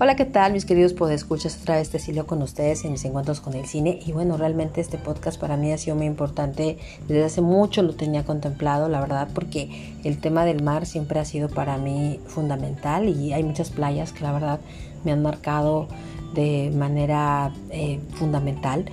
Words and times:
Hola, 0.00 0.16
¿qué 0.16 0.24
tal 0.24 0.52
mis 0.52 0.64
queridos 0.64 0.92
podescuchas? 0.92 1.56
Otra 1.62 1.76
vez 1.76 1.88
Cecilio 1.88 2.26
con 2.26 2.42
ustedes 2.42 2.84
en 2.84 2.90
mis 2.90 3.04
encuentros 3.04 3.40
con 3.40 3.54
el 3.54 3.64
cine. 3.64 4.00
Y 4.04 4.10
bueno, 4.10 4.36
realmente 4.36 4.80
este 4.80 4.98
podcast 4.98 5.40
para 5.40 5.56
mí 5.56 5.70
ha 5.70 5.78
sido 5.78 5.94
muy 5.94 6.06
importante, 6.06 6.78
desde 7.06 7.22
hace 7.22 7.40
mucho 7.42 7.80
lo 7.80 7.94
tenía 7.94 8.24
contemplado, 8.24 8.88
la 8.88 9.00
verdad, 9.00 9.28
porque 9.32 9.94
el 10.02 10.18
tema 10.18 10.44
del 10.44 10.64
mar 10.64 10.84
siempre 10.84 11.20
ha 11.20 11.24
sido 11.24 11.48
para 11.48 11.78
mí 11.78 12.18
fundamental. 12.26 13.08
Y 13.08 13.34
hay 13.34 13.44
muchas 13.44 13.70
playas 13.70 14.12
que 14.12 14.24
la 14.24 14.32
verdad 14.32 14.58
me 15.04 15.12
han 15.12 15.22
marcado 15.22 15.86
de 16.34 16.72
manera 16.74 17.52
eh, 17.70 18.00
fundamental. 18.14 18.86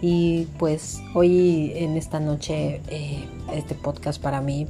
Y 0.00 0.46
pues 0.58 1.02
hoy 1.14 1.72
en 1.74 1.98
esta 1.98 2.18
noche 2.18 2.80
eh, 2.88 3.26
este 3.52 3.74
podcast 3.74 4.22
para 4.22 4.40
mí 4.40 4.66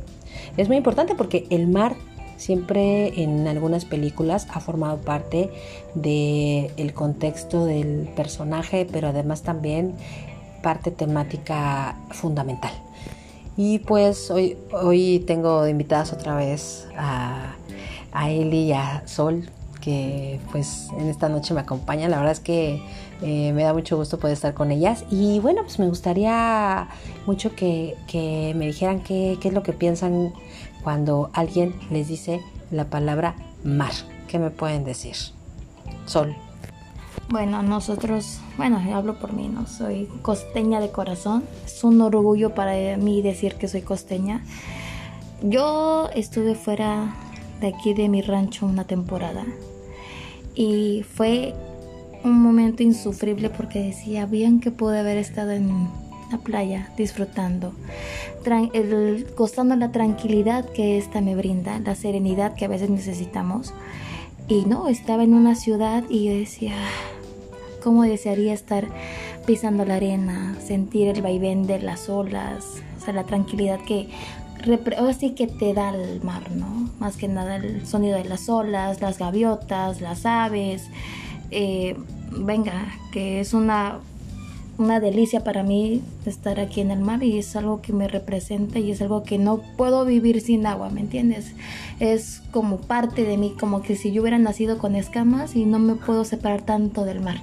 es 0.56 0.66
muy 0.66 0.78
importante 0.78 1.14
porque 1.14 1.46
el 1.50 1.68
mar 1.68 1.94
siempre 2.36 3.22
en 3.22 3.46
algunas 3.48 3.84
películas 3.84 4.46
ha 4.52 4.60
formado 4.60 4.98
parte 4.98 5.50
del 5.94 6.92
contexto 6.94 7.64
del 7.64 8.08
personaje, 8.16 8.86
pero 8.90 9.08
además 9.08 9.42
también 9.42 9.94
parte 10.62 10.90
temática 10.90 11.96
fundamental. 12.10 12.72
Y 13.56 13.78
pues 13.80 14.30
hoy, 14.30 14.58
hoy 14.72 15.24
tengo 15.26 15.66
invitadas 15.66 16.12
otra 16.12 16.36
vez 16.36 16.86
a, 16.96 17.54
a 18.12 18.30
Eli 18.30 18.64
y 18.64 18.72
a 18.72 19.02
Sol, 19.06 19.48
que 19.80 20.40
pues 20.52 20.88
en 20.98 21.08
esta 21.08 21.28
noche 21.28 21.54
me 21.54 21.60
acompañan. 21.60 22.10
La 22.10 22.18
verdad 22.18 22.32
es 22.32 22.40
que 22.40 22.82
eh, 23.22 23.52
me 23.54 23.62
da 23.62 23.72
mucho 23.72 23.96
gusto 23.96 24.18
poder 24.18 24.34
estar 24.34 24.52
con 24.52 24.72
ellas. 24.72 25.04
Y 25.10 25.38
bueno, 25.40 25.62
pues 25.62 25.78
me 25.78 25.88
gustaría 25.88 26.88
mucho 27.26 27.54
que, 27.54 27.96
que 28.06 28.52
me 28.56 28.66
dijeran 28.66 29.00
qué, 29.00 29.38
qué 29.40 29.48
es 29.48 29.54
lo 29.54 29.62
que 29.62 29.72
piensan 29.72 30.32
cuando 30.86 31.30
alguien 31.32 31.74
les 31.90 32.06
dice 32.06 32.40
la 32.70 32.84
palabra 32.84 33.34
mar. 33.64 33.90
¿Qué 34.28 34.38
me 34.38 34.50
pueden 34.50 34.84
decir? 34.84 35.16
Sol. 36.04 36.36
Bueno, 37.28 37.60
nosotros, 37.64 38.38
bueno, 38.56 38.80
hablo 38.94 39.18
por 39.18 39.32
mí, 39.32 39.48
¿no? 39.48 39.66
Soy 39.66 40.08
costeña 40.22 40.78
de 40.78 40.92
corazón. 40.92 41.42
Es 41.64 41.82
un 41.82 42.00
orgullo 42.00 42.54
para 42.54 42.96
mí 42.98 43.20
decir 43.20 43.56
que 43.56 43.66
soy 43.66 43.82
costeña. 43.82 44.44
Yo 45.42 46.08
estuve 46.14 46.54
fuera 46.54 47.16
de 47.60 47.66
aquí 47.66 47.92
de 47.92 48.08
mi 48.08 48.22
rancho 48.22 48.64
una 48.64 48.84
temporada 48.84 49.44
y 50.54 51.02
fue 51.02 51.52
un 52.22 52.40
momento 52.40 52.84
insufrible 52.84 53.50
porque 53.50 53.82
decía, 53.82 54.26
bien 54.26 54.60
que 54.60 54.70
pude 54.70 55.00
haber 55.00 55.18
estado 55.18 55.50
en 55.50 55.88
la 56.30 56.38
playa 56.38 56.90
disfrutando, 56.96 57.72
el, 58.72 59.26
gozando 59.36 59.76
la 59.76 59.92
tranquilidad 59.92 60.64
que 60.64 60.98
esta 60.98 61.20
me 61.20 61.34
brinda, 61.34 61.78
la 61.80 61.94
serenidad 61.94 62.54
que 62.54 62.64
a 62.64 62.68
veces 62.68 62.90
necesitamos. 62.90 63.74
Y 64.48 64.64
no, 64.64 64.88
estaba 64.88 65.24
en 65.24 65.34
una 65.34 65.56
ciudad 65.56 66.04
y 66.08 66.26
yo 66.26 66.32
decía, 66.32 66.74
¿cómo 67.82 68.04
desearía 68.04 68.52
estar 68.52 68.86
pisando 69.46 69.84
la 69.84 69.96
arena, 69.96 70.56
sentir 70.64 71.08
el 71.08 71.22
vaivén 71.22 71.66
de 71.66 71.80
las 71.80 72.08
olas, 72.08 72.64
o 72.98 73.04
sea, 73.04 73.14
la 73.14 73.24
tranquilidad 73.24 73.80
que 73.80 74.08
así 75.08 75.30
que 75.30 75.46
te 75.46 75.74
da 75.74 75.90
el 75.90 76.22
mar, 76.22 76.50
¿no? 76.52 76.90
Más 76.98 77.16
que 77.16 77.28
nada 77.28 77.56
el 77.56 77.86
sonido 77.86 78.16
de 78.16 78.24
las 78.24 78.48
olas, 78.48 79.00
las 79.00 79.18
gaviotas, 79.18 80.00
las 80.00 80.26
aves. 80.26 80.88
Eh, 81.50 81.96
venga, 82.32 82.86
que 83.12 83.40
es 83.40 83.54
una 83.54 84.00
una 84.78 85.00
delicia 85.00 85.42
para 85.42 85.62
mí 85.62 86.02
estar 86.26 86.60
aquí 86.60 86.80
en 86.80 86.90
el 86.90 87.00
mar 87.00 87.22
y 87.22 87.38
es 87.38 87.56
algo 87.56 87.80
que 87.80 87.92
me 87.92 88.08
representa 88.08 88.78
y 88.78 88.90
es 88.90 89.00
algo 89.00 89.22
que 89.22 89.38
no 89.38 89.62
puedo 89.76 90.04
vivir 90.04 90.40
sin 90.40 90.66
agua, 90.66 90.90
¿me 90.90 91.00
entiendes? 91.00 91.52
Es 91.98 92.42
como 92.50 92.78
parte 92.78 93.24
de 93.24 93.36
mí, 93.36 93.54
como 93.58 93.82
que 93.82 93.96
si 93.96 94.12
yo 94.12 94.22
hubiera 94.22 94.38
nacido 94.38 94.78
con 94.78 94.94
escamas 94.94 95.56
y 95.56 95.64
no 95.64 95.78
me 95.78 95.94
puedo 95.94 96.24
separar 96.24 96.62
tanto 96.62 97.04
del 97.04 97.20
mar. 97.20 97.40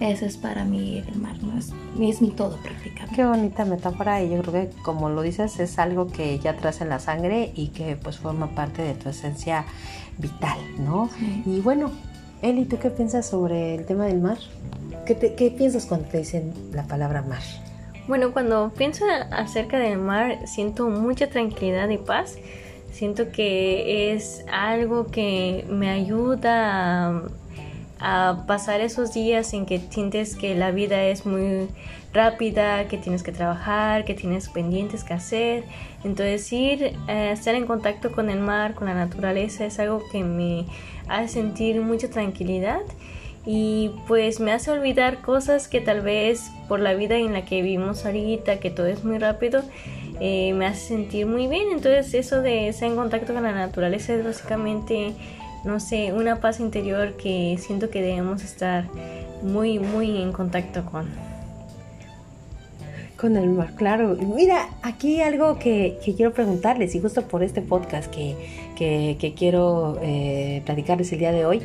Eso 0.00 0.26
es 0.26 0.36
para 0.36 0.64
mí 0.64 0.98
el 1.06 1.20
mar, 1.20 1.36
¿no? 1.42 1.56
es, 1.56 1.72
es 2.00 2.20
mi 2.20 2.30
todo 2.30 2.56
prácticamente. 2.56 3.14
Qué 3.14 3.24
bonita 3.24 3.64
metáfora 3.64 4.22
y 4.22 4.30
yo 4.30 4.42
creo 4.42 4.52
que 4.52 4.70
como 4.82 5.08
lo 5.08 5.22
dices 5.22 5.60
es 5.60 5.78
algo 5.78 6.08
que 6.08 6.38
ya 6.40 6.56
traes 6.56 6.80
en 6.80 6.88
la 6.88 6.98
sangre 6.98 7.52
y 7.54 7.68
que 7.68 7.96
pues 7.96 8.18
forma 8.18 8.48
parte 8.54 8.82
de 8.82 8.94
tu 8.94 9.08
esencia 9.08 9.64
vital, 10.18 10.58
¿no? 10.78 11.08
Y 11.46 11.60
bueno, 11.60 11.90
Eli, 12.42 12.64
¿tú 12.64 12.78
qué 12.78 12.90
piensas 12.90 13.26
sobre 13.26 13.76
el 13.76 13.86
tema 13.86 14.06
del 14.06 14.20
mar? 14.20 14.38
¿Qué, 15.04 15.14
piensas 15.56 15.84
cuando 15.84 16.08
te 16.08 16.18
dicen 16.18 16.54
la 16.72 16.84
palabra 16.84 17.20
mar? 17.22 17.42
Bueno, 18.08 18.32
cuando 18.32 18.72
pienso 18.76 19.04
acerca 19.30 19.78
del 19.78 19.98
mar, 19.98 20.46
siento 20.46 20.88
mucha 20.88 21.28
tranquilidad 21.28 21.88
y 21.90 21.98
paz. 21.98 22.38
Siento 22.90 23.30
que 23.30 24.12
es 24.12 24.44
algo 24.50 25.08
que 25.08 25.66
me 25.68 25.90
ayuda 25.90 27.08
a, 27.08 27.22
a, 27.98 28.46
pasar 28.46 28.80
esos 28.80 29.12
días 29.12 29.52
en 29.52 29.66
que 29.66 29.78
sientes 29.78 30.36
que 30.36 30.54
la 30.54 30.70
vida 30.70 31.02
es 31.04 31.26
muy 31.26 31.68
rápida, 32.14 32.88
que 32.88 32.96
tienes 32.96 33.22
que 33.22 33.32
trabajar, 33.32 34.04
que 34.06 34.14
tienes 34.14 34.48
pendientes 34.48 35.04
que 35.04 35.12
hacer. 35.12 35.64
Entonces 36.02 36.50
ir 36.50 36.96
a 37.08 37.32
estar 37.32 37.54
en 37.54 37.66
contacto 37.66 38.12
con 38.12 38.30
el 38.30 38.38
mar, 38.38 38.74
con 38.74 38.86
la 38.86 38.94
naturaleza, 38.94 39.66
es 39.66 39.78
algo 39.78 40.02
que 40.10 40.24
me 40.24 40.66
hace 41.08 41.34
sentir 41.34 41.80
mucha 41.82 42.08
tranquilidad 42.08 42.80
y 43.46 43.90
pues 44.06 44.40
me 44.40 44.52
hace 44.52 44.70
olvidar 44.70 45.20
cosas 45.20 45.68
que 45.68 45.80
tal 45.80 46.00
vez 46.00 46.50
por 46.66 46.80
la 46.80 46.94
vida 46.94 47.16
en 47.16 47.34
la 47.34 47.44
que 47.44 47.60
vivimos 47.60 48.06
ahorita, 48.06 48.58
que 48.58 48.70
todo 48.70 48.86
es 48.86 49.04
muy 49.04 49.18
rápido, 49.18 49.62
eh, 50.20 50.54
me 50.54 50.66
hace 50.66 50.88
sentir 50.88 51.26
muy 51.26 51.46
bien. 51.46 51.68
Entonces 51.70 52.14
eso 52.14 52.40
de 52.40 52.68
estar 52.68 52.88
en 52.88 52.96
contacto 52.96 53.34
con 53.34 53.42
la 53.42 53.52
naturaleza 53.52 54.14
es 54.14 54.24
básicamente, 54.24 55.12
no 55.64 55.78
sé, 55.78 56.14
una 56.14 56.40
paz 56.40 56.58
interior 56.58 57.16
que 57.18 57.56
siento 57.58 57.90
que 57.90 58.00
debemos 58.00 58.42
estar 58.42 58.86
muy, 59.42 59.78
muy 59.78 60.22
en 60.22 60.32
contacto 60.32 60.84
con. 60.86 61.06
Con 63.18 63.36
el 63.36 63.48
mar, 63.50 63.74
claro. 63.74 64.16
Mira, 64.16 64.68
aquí 64.82 65.20
algo 65.20 65.58
que, 65.58 65.98
quiero 66.16 66.32
preguntarles 66.32 66.94
y 66.94 67.00
justo 67.00 67.22
por 67.22 67.42
este 67.42 67.62
podcast 67.62 68.12
que, 68.12 68.36
que, 68.76 69.34
quiero 69.36 69.98
eh, 70.02 70.62
platicarles 70.64 71.12
el 71.12 71.20
día 71.20 71.32
de 71.32 71.46
hoy 71.46 71.62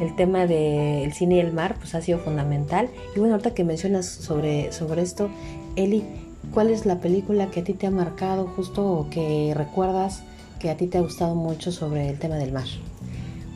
el 0.00 0.14
tema 0.16 0.46
del 0.46 1.12
cine 1.12 1.36
y 1.36 1.40
el 1.40 1.52
mar 1.52 1.76
pues 1.78 1.94
ha 1.94 2.00
sido 2.00 2.18
fundamental. 2.18 2.88
Y 3.14 3.18
bueno, 3.18 3.34
ahorita 3.34 3.54
que 3.54 3.64
mencionas 3.64 4.06
sobre, 4.06 4.72
sobre 4.72 5.02
esto, 5.02 5.30
Eli, 5.76 6.04
¿cuál 6.52 6.70
es 6.70 6.86
la 6.86 7.00
película 7.00 7.46
que 7.50 7.60
a 7.60 7.64
ti 7.64 7.74
te 7.74 7.86
ha 7.86 7.90
marcado 7.90 8.46
justo 8.46 8.86
o 8.86 9.10
que 9.10 9.52
recuerdas 9.56 10.22
que 10.58 10.70
a 10.70 10.76
ti 10.76 10.86
te 10.86 10.98
ha 10.98 11.00
gustado 11.00 11.34
mucho 11.34 11.72
sobre 11.72 12.08
el 12.08 12.18
tema 12.18 12.36
del 12.36 12.52
mar? 12.52 12.66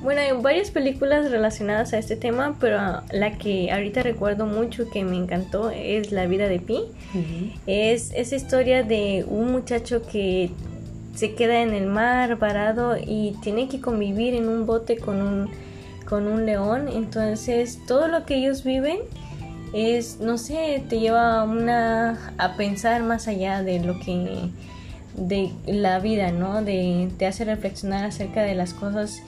Bueno, 0.02 0.20
hay 0.20 0.30
varias 0.40 0.70
películas 0.70 1.30
relacionadas 1.30 1.92
a 1.92 1.98
este 1.98 2.16
tema, 2.16 2.56
pero 2.60 2.78
la 3.10 3.38
que 3.38 3.72
ahorita 3.72 4.02
recuerdo 4.02 4.46
mucho 4.46 4.88
que 4.90 5.04
me 5.04 5.16
encantó 5.16 5.70
es 5.70 6.12
La 6.12 6.26
vida 6.26 6.48
de 6.48 6.60
Pi. 6.60 6.82
Es 7.66 8.12
esa 8.14 8.36
historia 8.36 8.82
de 8.82 9.24
un 9.26 9.50
muchacho 9.50 10.02
que 10.02 10.50
se 11.14 11.34
queda 11.34 11.62
en 11.62 11.72
el 11.72 11.86
mar 11.86 12.36
varado 12.36 12.96
y 12.96 13.34
tiene 13.42 13.68
que 13.68 13.80
convivir 13.80 14.34
en 14.34 14.48
un 14.48 14.66
bote 14.66 14.98
con 14.98 15.22
un 15.22 15.50
con 16.08 16.26
un 16.26 16.46
león. 16.46 16.88
Entonces 16.88 17.78
todo 17.86 18.08
lo 18.08 18.24
que 18.24 18.36
ellos 18.36 18.64
viven 18.64 18.98
es, 19.72 20.20
no 20.20 20.38
sé, 20.38 20.82
te 20.88 21.00
lleva 21.00 21.42
una, 21.42 22.32
a 22.38 22.56
pensar 22.56 23.02
más 23.02 23.28
allá 23.28 23.62
de 23.62 23.80
lo 23.80 24.00
que, 24.00 24.50
de 25.16 25.52
la 25.66 25.98
vida, 25.98 26.30
¿no? 26.30 26.62
De, 26.62 27.10
te 27.18 27.26
hace 27.26 27.44
reflexionar 27.44 28.04
acerca 28.04 28.42
de 28.42 28.54
las 28.54 28.72
cosas 28.72 29.22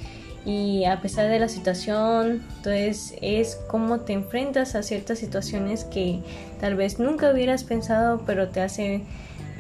y 0.45 0.85
a 0.85 1.03
pesar 1.03 1.29
de 1.29 1.39
la 1.39 1.49
situación, 1.49 2.43
entonces 2.57 3.15
es 3.21 3.57
cómo 3.69 4.01
te 4.01 4.15
enfrentas 4.15 4.75
a 4.75 4.83
ciertas 4.83 5.19
situaciones 5.19 5.85
que 5.85 6.21
tal 6.61 6.77
vez 6.77 6.99
nunca 6.99 7.31
hubieras 7.31 7.65
pensado, 7.65 8.23
pero 8.25 8.49
te 8.49 8.63
hace 8.63 9.03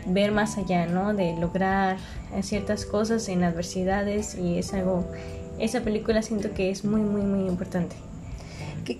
ver 0.06 0.32
más 0.32 0.56
allá, 0.56 0.86
¿no? 0.86 1.12
De 1.12 1.36
lograr 1.36 1.98
ciertas 2.42 2.86
cosas 2.86 3.28
en 3.28 3.44
adversidades 3.44 4.34
y 4.36 4.58
es 4.58 4.72
algo 4.72 5.04
esa 5.58 5.80
película 5.80 6.22
siento 6.22 6.52
que 6.52 6.70
es 6.70 6.84
muy, 6.84 7.00
muy, 7.00 7.22
muy 7.22 7.48
importante. 7.48 7.96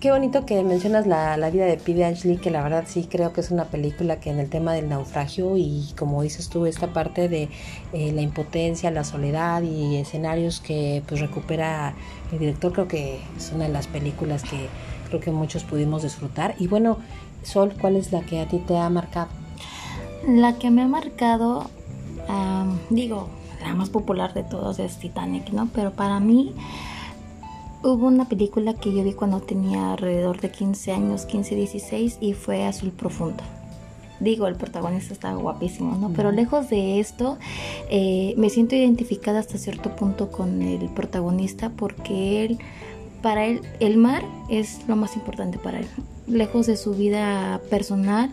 Qué, 0.00 0.10
bonito 0.10 0.44
que 0.44 0.62
mencionas 0.64 1.06
la, 1.06 1.50
vida 1.50 1.64
de 1.64 1.78
Pete 1.78 2.05
Ashley, 2.05 2.37
que 2.37 2.50
la 2.50 2.62
verdad 2.62 2.84
sí 2.87 3.08
creo 3.10 3.32
que 3.32 3.40
es 3.40 3.50
una 3.50 3.64
película 3.64 4.20
que 4.20 4.28
en 4.28 4.38
el 4.38 4.50
tema 4.50 4.75
del 4.75 4.90
naufragio 4.90 5.56
y 5.56 5.94
como 5.99 6.22
dices 6.22 6.50
tú, 6.50 6.66
esta 6.66 6.93
parte 6.93 7.31
de 7.31 7.49
eh, 7.94 8.12
la 8.12 8.20
impotencia, 8.20 8.90
la 8.90 9.02
soledad 9.02 9.62
y 9.62 9.96
escenarios 9.96 10.60
que 10.60 11.02
pues 11.08 11.22
recupera 11.22 11.94
el 12.32 12.38
director, 12.38 12.75
creo 12.75 12.87
que 12.87 13.19
es 13.34 13.50
una 13.55 13.64
de 13.64 13.72
las 13.72 13.87
películas 13.87 14.43
que 14.43 14.69
creo 15.08 15.20
que 15.20 15.31
muchos 15.31 15.64
pudimos 15.64 16.02
disfrutar. 16.02 16.55
Y 16.58 16.66
bueno, 16.66 16.99
Sol, 17.43 17.72
¿cuál 17.81 17.96
es 17.96 18.12
la 18.12 18.20
que 18.20 18.40
a 18.40 18.46
ti 18.46 18.58
te 18.58 18.76
ha 18.76 18.90
marcado? 18.90 19.28
La 20.26 20.58
que 20.58 20.70
me 20.70 20.82
ha 20.82 20.88
marcado, 20.88 21.70
digo, 22.90 23.31
la 23.60 23.75
más 23.75 23.90
popular 23.90 24.34
de 24.34 24.43
todos 24.43 24.78
es 24.78 24.99
Titanic, 24.99 25.50
¿no? 25.50 25.69
Pero 25.75 25.93
para 25.93 26.20
mí 26.20 26.55
hubo 27.82 28.06
una 28.06 28.28
película 28.28 28.75
que 28.75 28.94
yo 28.94 29.05
vi 29.05 29.12
cuando 29.12 29.40
tenía 29.40 29.93
alrededor 29.93 30.40
de 30.40 30.50
15 30.50 30.93
años, 30.93 31.26
15, 31.26 31.55
16 31.55 32.19
y 32.20 32.32
fue 32.34 32.64
Azul 32.64 32.90
Profundo. 32.90 33.43
Digo, 34.20 34.49
el 34.49 34.56
protagonista 34.56 35.12
está 35.12 35.32
guapísimo, 35.34 35.96
¿no? 35.96 36.10
Pero 36.10 36.32
lejos 36.32 36.69
de 36.70 36.99
esto, 36.99 37.38
eh, 37.88 38.34
me 38.37 38.50
siento 38.50 38.75
identificada 38.75 39.38
hasta 39.38 39.58
cierto 39.58 39.94
punto 39.94 40.32
con 40.32 40.60
el 40.62 40.88
protagonista 40.88 41.70
porque 41.70 42.44
él 42.44 42.58
para 43.22 43.46
él 43.46 43.62
el 43.81 43.96
mar 43.96 44.25
es 44.49 44.81
lo 44.88 44.96
más 44.96 45.16
importante 45.16 45.58
para 45.58 45.81
él. 45.81 45.87
Lejos 46.26 46.66
de 46.66 46.76
su 46.76 46.94
vida 46.94 47.60
personal, 47.70 48.31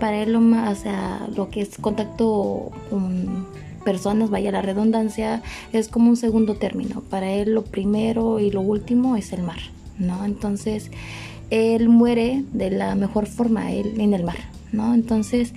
para 0.00 0.22
él 0.22 0.32
lo 0.32 0.40
más, 0.40 0.78
o 0.78 0.82
sea, 0.82 1.28
lo 1.34 1.50
que 1.50 1.60
es 1.60 1.76
contacto 1.78 2.70
con 2.90 3.46
personas, 3.88 4.28
vaya 4.28 4.52
la 4.52 4.60
redundancia, 4.60 5.40
es 5.72 5.88
como 5.88 6.10
un 6.10 6.18
segundo 6.18 6.56
término. 6.56 7.00
Para 7.08 7.32
él 7.32 7.54
lo 7.54 7.64
primero 7.64 8.38
y 8.38 8.50
lo 8.50 8.60
último 8.60 9.16
es 9.16 9.32
el 9.32 9.42
mar, 9.42 9.60
¿no? 9.98 10.26
Entonces, 10.26 10.90
él 11.48 11.88
muere 11.88 12.44
de 12.52 12.70
la 12.70 12.94
mejor 12.96 13.24
forma, 13.26 13.72
él 13.72 13.98
en 13.98 14.12
el 14.12 14.24
mar, 14.24 14.36
¿no? 14.72 14.92
Entonces, 14.92 15.54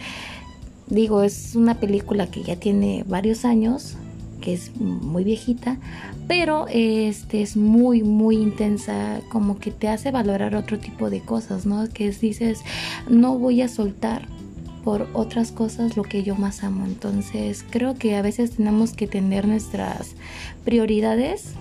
digo, 0.87 1.23
es 1.23 1.55
una 1.55 1.75
película 1.81 2.27
que 2.27 2.41
ya 2.41 2.55
tiene 2.55 3.03
varios 3.05 3.43
años, 3.43 3.97
que 4.39 4.53
es 4.53 4.71
muy 4.79 5.25
viejita, 5.25 5.77
pero 6.29 6.67
este 6.69 7.41
es 7.41 7.57
muy 7.57 8.01
muy 8.01 8.37
intensa, 8.37 9.19
como 9.29 9.59
que 9.59 9.71
te 9.71 9.89
hace 9.89 10.09
valorar 10.11 10.55
otro 10.55 10.79
tipo 10.79 11.09
de 11.09 11.19
cosas, 11.19 11.65
¿no? 11.65 11.89
Que 11.89 12.07
es, 12.07 12.21
dices, 12.21 12.61
no 13.09 13.37
voy 13.37 13.61
a 13.61 13.67
soltar 13.67 14.25
por 14.83 15.07
otras 15.13 15.51
cosas 15.51 15.97
lo 15.97 16.03
que 16.03 16.23
yo 16.23 16.35
más 16.35 16.63
amo. 16.63 16.85
Entonces, 16.85 17.63
creo 17.69 17.95
que 17.95 18.15
a 18.15 18.21
veces 18.21 18.51
tenemos 18.57 18.93
que 18.93 19.07
tener 19.07 19.47
nuestras 19.47 20.15
prioridades 20.65 21.53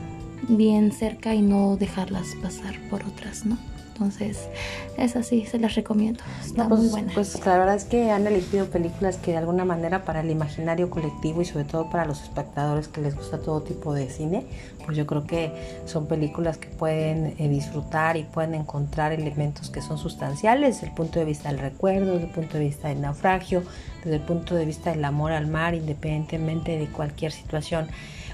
bien 0.49 0.93
cerca 0.93 1.34
y 1.34 1.43
no 1.43 1.76
dejarlas 1.76 2.34
pasar 2.43 2.76
por 2.88 3.05
otras, 3.05 3.46
¿no? 3.46 3.58
Entonces, 4.00 4.49
es 4.97 5.14
así, 5.14 5.44
se 5.44 5.58
las 5.58 5.75
recomiendo. 5.75 6.25
Está 6.43 6.67
pues, 6.67 6.81
muy 6.81 6.88
buena. 6.88 7.12
Pues 7.12 7.44
la 7.44 7.58
verdad 7.58 7.75
es 7.75 7.85
que 7.85 8.11
han 8.11 8.26
elegido 8.26 8.64
películas 8.64 9.19
que 9.19 9.32
de 9.32 9.37
alguna 9.37 9.67
manera 9.67 10.06
para 10.06 10.20
el 10.20 10.31
imaginario 10.31 10.88
colectivo 10.88 11.43
y 11.43 11.44
sobre 11.44 11.67
todo 11.67 11.91
para 11.91 12.06
los 12.06 12.23
espectadores 12.23 12.88
que 12.88 13.02
les 13.02 13.14
gusta 13.14 13.41
todo 13.41 13.61
tipo 13.61 13.93
de 13.93 14.08
cine, 14.08 14.47
pues 14.87 14.97
yo 14.97 15.06
creo 15.06 15.26
que 15.26 15.52
son 15.85 16.06
películas 16.06 16.56
que 16.56 16.69
pueden 16.69 17.35
eh, 17.37 17.49
disfrutar 17.50 18.17
y 18.17 18.23
pueden 18.23 18.55
encontrar 18.55 19.12
elementos 19.12 19.69
que 19.69 19.82
son 19.82 19.99
sustanciales 19.99 20.76
desde 20.76 20.87
el 20.87 20.94
punto 20.94 21.19
de 21.19 21.26
vista 21.26 21.50
del 21.50 21.58
recuerdo, 21.58 22.14
desde 22.14 22.25
el 22.25 22.32
punto 22.32 22.56
de 22.56 22.64
vista 22.64 22.88
del 22.88 23.02
naufragio, 23.02 23.64
desde 24.02 24.17
el 24.17 24.23
punto 24.23 24.55
de 24.55 24.64
vista 24.64 24.93
del 24.93 25.05
amor 25.05 25.32
al 25.32 25.47
mar, 25.47 25.75
independientemente 25.75 26.79
de 26.79 26.87
cualquier 26.87 27.32
situación 27.32 27.88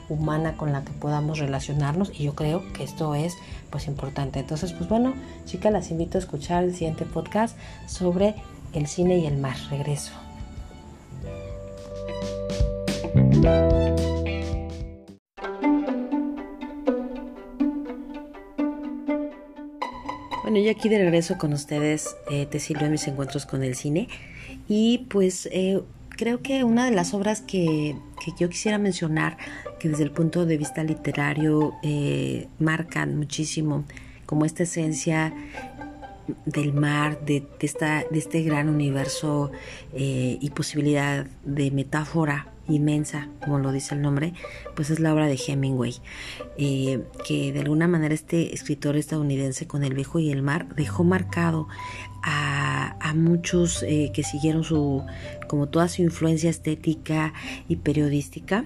humana 0.09 0.57
con 0.57 0.73
la 0.73 0.85
que 0.85 0.93
podamos 0.93 1.39
relacionarnos 1.39 2.13
y 2.15 2.25
yo 2.25 2.35
creo 2.35 2.63
que 2.73 2.85
esto 2.85 3.15
es 3.15 3.35
pues 3.71 3.87
importante. 3.87 4.41
Entonces, 4.41 4.73
pues 4.73 4.89
bueno, 4.89 5.15
chicas, 5.45 5.73
las 5.73 5.91
invito 5.91 6.19
a 6.19 6.21
escuchar 6.21 6.65
el 6.65 6.75
siguiente 6.75 7.05
podcast 7.05 7.57
sobre 7.87 8.35
el 8.73 8.87
cine 8.87 9.19
y 9.19 9.27
el 9.27 9.39
mar. 9.39 9.57
Regreso. 9.71 10.13
Bueno, 20.43 20.61
yo 20.61 20.71
aquí 20.71 20.89
de 20.89 20.99
regreso 20.99 21.39
con 21.39 21.53
ustedes 21.53 22.17
eh, 22.31 22.47
te 22.47 22.61
sirvo 22.61 22.87
mis 22.87 23.09
encuentros 23.09 23.47
con 23.47 23.65
el 23.65 23.75
cine 23.75 24.09
y 24.69 25.07
pues 25.11 25.49
eh, 25.51 25.83
creo 26.17 26.43
que 26.43 26.65
una 26.65 26.85
de 26.87 26.91
las 26.91 27.15
obras 27.15 27.41
que, 27.41 27.97
que, 28.25 28.33
yo 28.39 28.49
quisiera 28.49 28.79
mencionar, 28.79 29.37
que 29.79 29.89
desde 29.89 30.05
el 30.05 30.11
punto 30.11 30.47
de 30.47 30.57
vista 30.57 30.83
literario 30.83 31.75
eh, 31.83 32.49
marcan 32.59 33.17
muchísimo 33.17 33.85
como 34.25 34.45
esta 34.45 34.65
esencia 34.65 35.33
del 36.45 36.73
mar, 36.73 37.25
de, 37.25 37.47
esta, 37.61 38.05
de 38.11 38.19
este 38.19 38.43
gran 38.43 38.69
universo 38.69 39.53
eh, 39.93 40.39
y 40.41 40.51
posibilidad 40.51 41.27
de 41.45 41.71
metáfora 41.71 42.49
inmensa, 42.69 43.29
como 43.43 43.59
lo 43.59 43.73
dice 43.73 43.95
el 43.95 44.03
nombre, 44.03 44.35
pues 44.75 44.91
es 44.91 45.01
la 45.01 45.13
obra 45.13 45.27
de 45.27 45.39
Hemingway, 45.47 45.97
eh, 46.59 47.05
que 47.27 47.53
de 47.53 47.61
alguna 47.61 47.89
manera 47.89 48.15
este 48.15 48.55
escritor 48.55 48.97
estadounidense 48.97 49.67
con 49.67 49.85
El 49.85 49.95
viejo 49.95 50.19
y 50.19 50.31
el 50.31 50.43
mar 50.43 50.75
dejó 50.75 51.05
marcado 51.05 51.69
a, 52.23 53.15
muchos 53.15 53.83
eh, 53.85 54.11
que 54.13 54.25
siguieron 54.25 54.65
su, 54.65 55.05
como 55.49 55.69
toda 55.69 55.89
su 55.89 56.03
influencia 56.03 56.51
estética 56.51 57.33
y 57.69 57.77
periodística 57.77 58.65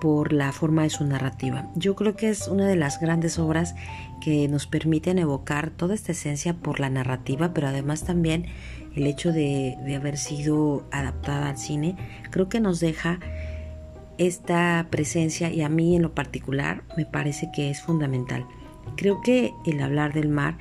por 0.00 0.32
la 0.32 0.52
forma 0.52 0.82
de 0.82 0.90
su 0.90 1.04
narrativa. 1.04 1.70
Yo 1.76 1.94
creo 1.94 2.16
que 2.16 2.28
es 2.28 2.48
una 2.48 2.66
de 2.66 2.76
las 2.76 3.00
grandes 3.00 3.38
obras 3.38 3.74
que 4.20 4.48
nos 4.48 4.66
permiten 4.66 5.18
evocar 5.18 5.70
toda 5.70 5.94
esta 5.94 6.12
esencia 6.12 6.54
por 6.54 6.80
la 6.80 6.90
narrativa, 6.90 7.52
pero 7.52 7.68
además 7.68 8.04
también 8.04 8.46
el 8.94 9.06
hecho 9.06 9.32
de, 9.32 9.76
de, 9.84 9.96
haber 9.96 10.16
sido 10.16 10.84
adaptada 10.90 11.48
al 11.48 11.58
cine, 11.58 11.96
creo 12.30 12.48
que 12.48 12.60
nos 12.60 12.80
deja 12.80 13.18
esta 14.18 14.86
presencia 14.90 15.50
y 15.50 15.62
a 15.62 15.68
mí 15.68 15.96
en 15.96 16.02
lo 16.02 16.14
particular 16.14 16.84
me 16.96 17.04
parece 17.04 17.50
que 17.52 17.70
es 17.70 17.82
fundamental. 17.82 18.46
Creo 18.96 19.20
que 19.20 19.52
el 19.66 19.80
hablar 19.80 20.12
del 20.12 20.28
mar 20.28 20.58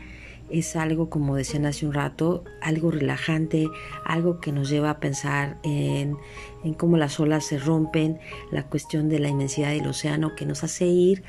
es 0.50 0.76
algo, 0.76 1.10
como 1.10 1.36
decían 1.36 1.66
hace 1.66 1.86
un 1.86 1.94
rato, 1.94 2.44
algo 2.62 2.92
relajante, 2.92 3.68
algo 4.06 4.40
que 4.40 4.52
nos 4.52 4.70
lleva 4.70 4.92
a 4.92 5.00
pensar 5.00 5.58
en, 5.64 6.18
en 6.64 6.74
cómo 6.74 6.98
las 6.98 7.20
olas 7.20 7.46
se 7.46 7.58
rompen, 7.58 8.20
la 8.52 8.64
cuestión 8.64 9.10
de 9.10 9.20
la 9.20 9.30
inmensidad 9.30 9.72
del 9.72 9.88
océano, 9.88 10.36
que 10.36 10.46
nos 10.46 10.64
hace 10.64 10.86
ir 10.86 11.24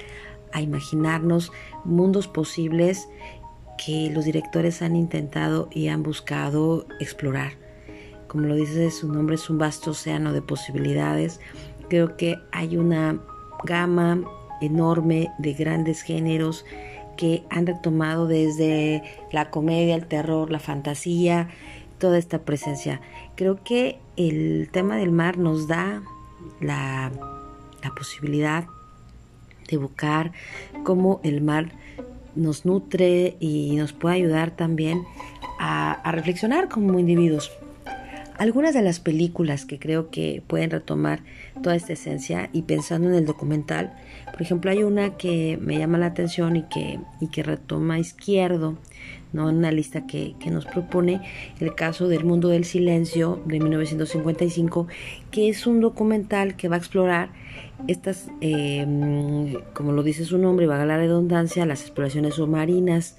a 0.53 0.61
imaginarnos 0.61 1.53
mundos 1.85 2.29
posibles 2.29 3.09
que 3.77 4.11
los 4.11 4.25
directores 4.25 4.83
han 4.83 4.97
intentado 4.97 5.69
y 5.73 5.89
han 5.89 6.03
buscado 6.03 6.87
explorar. 7.01 7.53
Como 8.29 8.47
lo 8.47 8.55
dice 8.55 8.91
su 8.91 9.13
nombre, 9.13 9.37
es 9.37 9.49
un 9.51 9.59
vasto 9.59 9.93
océano 9.93 10.33
de 10.33 10.43
posibilidades. 10.43 11.41
Creo 11.89 12.17
que 12.17 12.37
hay 12.53 12.77
una 12.77 13.21
gama 13.65 14.23
enorme 14.61 15.31
de 15.39 15.53
grandes 15.55 16.03
géneros 16.03 16.65
que 17.17 17.45
han 17.51 17.67
retomado 17.67 18.27
desde 18.27 19.03
la 19.33 19.51
comedia, 19.51 19.95
el 19.95 20.07
terror, 20.07 20.51
la 20.51 20.59
fantasía, 20.59 21.49
toda 21.99 22.19
esta 22.19 22.41
presencia. 22.41 23.01
Creo 23.37 23.63
que 23.63 23.99
el 24.17 24.69
tema 24.73 24.97
del 24.97 25.13
mar 25.13 25.39
nos 25.39 25.69
da 25.69 26.03
la, 26.61 27.13
posibilidad 27.97 28.67
de 29.69 29.77
buscar 29.77 30.33
cómo 30.83 31.21
el 31.23 31.43
mar 31.43 31.73
nos 32.37 32.65
nutre 32.65 33.37
y 33.41 33.77
nos 33.77 33.93
puede 33.93 34.17
ayudar 34.17 34.51
también 34.51 35.03
a, 35.59 36.11
reflexionar 36.13 36.69
como 36.69 36.99
individuos. 36.99 37.51
Algunas 38.37 38.75
de 38.75 38.83
las 38.83 38.99
películas 38.99 39.65
que 39.65 39.79
creo 39.79 40.11
que 40.11 40.43
pueden 40.47 40.71
retomar 40.71 41.21
toda 41.63 41.77
esta 41.77 41.93
esencia 41.93 42.51
y 42.53 42.63
pensando 42.63 43.09
en 43.09 43.15
el 43.15 43.27
documental, 43.27 43.95
por 44.33 44.43
ejemplo, 44.43 44.73
hay 44.73 44.83
una 44.83 45.17
que 45.17 45.57
me 45.61 45.79
llama 45.79 45.99
la 45.99 46.07
atención 46.07 46.57
y 46.57 46.63
que, 46.63 46.99
y 47.21 47.29
que 47.29 47.45
retoma 47.45 48.01
izquierdo, 48.01 48.77
¿no? 49.35 49.49
una 49.49 49.71
lista 49.71 50.07
que, 50.07 50.35
que 50.41 50.51
nos 50.51 50.65
propone 50.65 51.21
el 51.61 51.75
caso 51.75 52.09
del 52.09 52.25
mundo 52.25 52.49
del 52.49 52.65
silencio 52.65 53.43
de 53.45 53.61
1955, 53.61 54.89
que 55.31 55.51
es 55.51 55.67
un 55.67 55.81
documental 55.81 56.57
que 56.57 56.69
va 56.69 56.77
a 56.77 56.79
explorar 56.79 57.29
estas, 57.89 58.29
eh, 58.41 59.59
como 59.75 59.93
lo 59.93 60.03
dice 60.03 60.25
su 60.25 60.39
nombre, 60.39 60.67
va 60.67 60.81
a 60.81 60.87
la 60.87 60.97
redundancia, 60.97 61.67
las 61.67 61.83
exploraciones 61.83 62.35
submarinas 62.35 63.19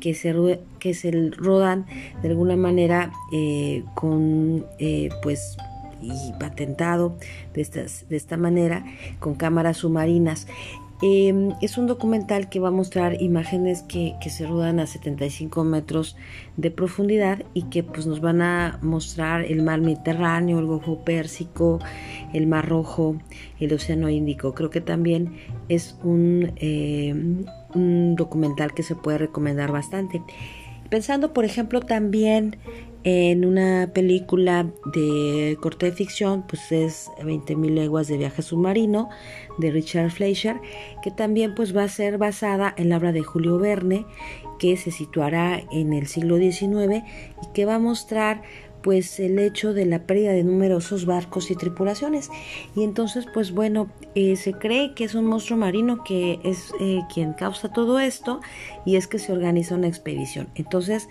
que 0.00 0.14
se, 0.14 0.60
que 0.78 0.94
se 0.94 1.30
rodan 1.36 1.86
de 2.22 2.28
alguna 2.28 2.56
manera 2.56 3.12
eh, 3.32 3.84
con, 3.94 4.64
eh, 4.78 5.10
pues, 5.22 5.56
y 6.00 6.32
patentado 6.38 7.16
de, 7.54 7.60
estas, 7.60 8.08
de 8.08 8.16
esta 8.16 8.36
manera 8.36 8.84
con 9.18 9.34
cámaras 9.34 9.78
submarinas. 9.78 10.46
Eh, 11.00 11.54
es 11.62 11.78
un 11.78 11.86
documental 11.86 12.48
que 12.48 12.58
va 12.58 12.68
a 12.68 12.72
mostrar 12.72 13.22
imágenes 13.22 13.82
que, 13.82 14.16
se 14.28 14.46
rodan 14.46 14.80
a 14.80 14.86
75 14.86 15.62
metros 15.62 16.16
de 16.56 16.72
profundidad 16.72 17.44
y 17.54 17.62
que 17.64 17.84
pues 17.84 18.06
nos 18.06 18.20
van 18.20 18.42
a 18.42 18.78
mostrar 18.82 19.44
el 19.44 19.62
mar 19.62 19.80
Mediterráneo, 19.80 20.58
el 20.58 20.66
Golfo 20.66 21.04
Pérsico, 21.04 21.78
el 22.32 22.48
Mar 22.48 22.68
Rojo, 22.68 23.16
el 23.60 23.72
Océano 23.72 24.08
Índico. 24.08 24.54
Creo 24.54 24.70
que 24.70 24.80
también 24.80 25.36
es 25.68 25.96
un, 26.02 26.52
eh, 26.56 27.14
documental 27.74 28.74
que 28.74 28.82
se 28.82 28.96
puede 28.96 29.18
recomendar 29.18 29.70
bastante. 29.70 30.22
Pensando, 30.90 31.32
por 31.32 31.44
ejemplo, 31.44 31.80
también 31.80 32.56
en 33.04 33.44
una 33.44 33.90
película 33.94 34.70
de 34.92 35.56
corte 35.60 35.86
de 35.86 35.92
ficción, 35.92 36.44
pues 36.48 36.72
es 36.72 37.08
20.000 37.22 37.74
leguas 37.74 38.08
de 38.08 38.16
viaje 38.16 38.42
submarino 38.42 39.08
de 39.58 39.70
Richard 39.70 40.10
Fleischer, 40.10 40.60
que 41.02 41.10
también 41.10 41.54
pues 41.54 41.76
va 41.76 41.84
a 41.84 41.88
ser 41.88 42.18
basada 42.18 42.74
en 42.76 42.88
la 42.88 42.96
obra 42.96 43.12
de 43.12 43.22
Julio 43.22 43.58
Verne, 43.58 44.06
que 44.58 44.76
se 44.76 44.90
situará 44.90 45.62
en 45.70 45.92
el 45.92 46.06
siglo 46.06 46.36
XIX 46.36 47.04
y 47.42 47.52
que 47.52 47.64
va 47.64 47.76
a 47.76 47.78
mostrar 47.78 48.42
pues 48.82 49.18
el 49.20 49.38
hecho 49.38 49.72
de 49.74 49.86
la 49.86 50.04
pérdida 50.04 50.32
de 50.32 50.44
numerosos 50.44 51.06
barcos 51.06 51.50
y 51.50 51.56
tripulaciones. 51.56 52.30
Y 52.76 52.84
entonces 52.84 53.26
pues 53.32 53.52
bueno 53.52 53.90
eh, 54.14 54.36
se 54.36 54.52
cree 54.52 54.94
que 54.94 55.04
es 55.04 55.14
un 55.14 55.26
monstruo 55.26 55.58
marino 55.58 56.04
que 56.04 56.40
es 56.44 56.72
eh, 56.80 57.00
quien 57.12 57.32
causa 57.32 57.72
todo 57.72 57.98
esto 57.98 58.40
y 58.84 58.96
es 58.96 59.06
que 59.06 59.18
se 59.18 59.32
organiza 59.32 59.74
una 59.74 59.88
expedición. 59.88 60.48
Entonces 60.54 61.08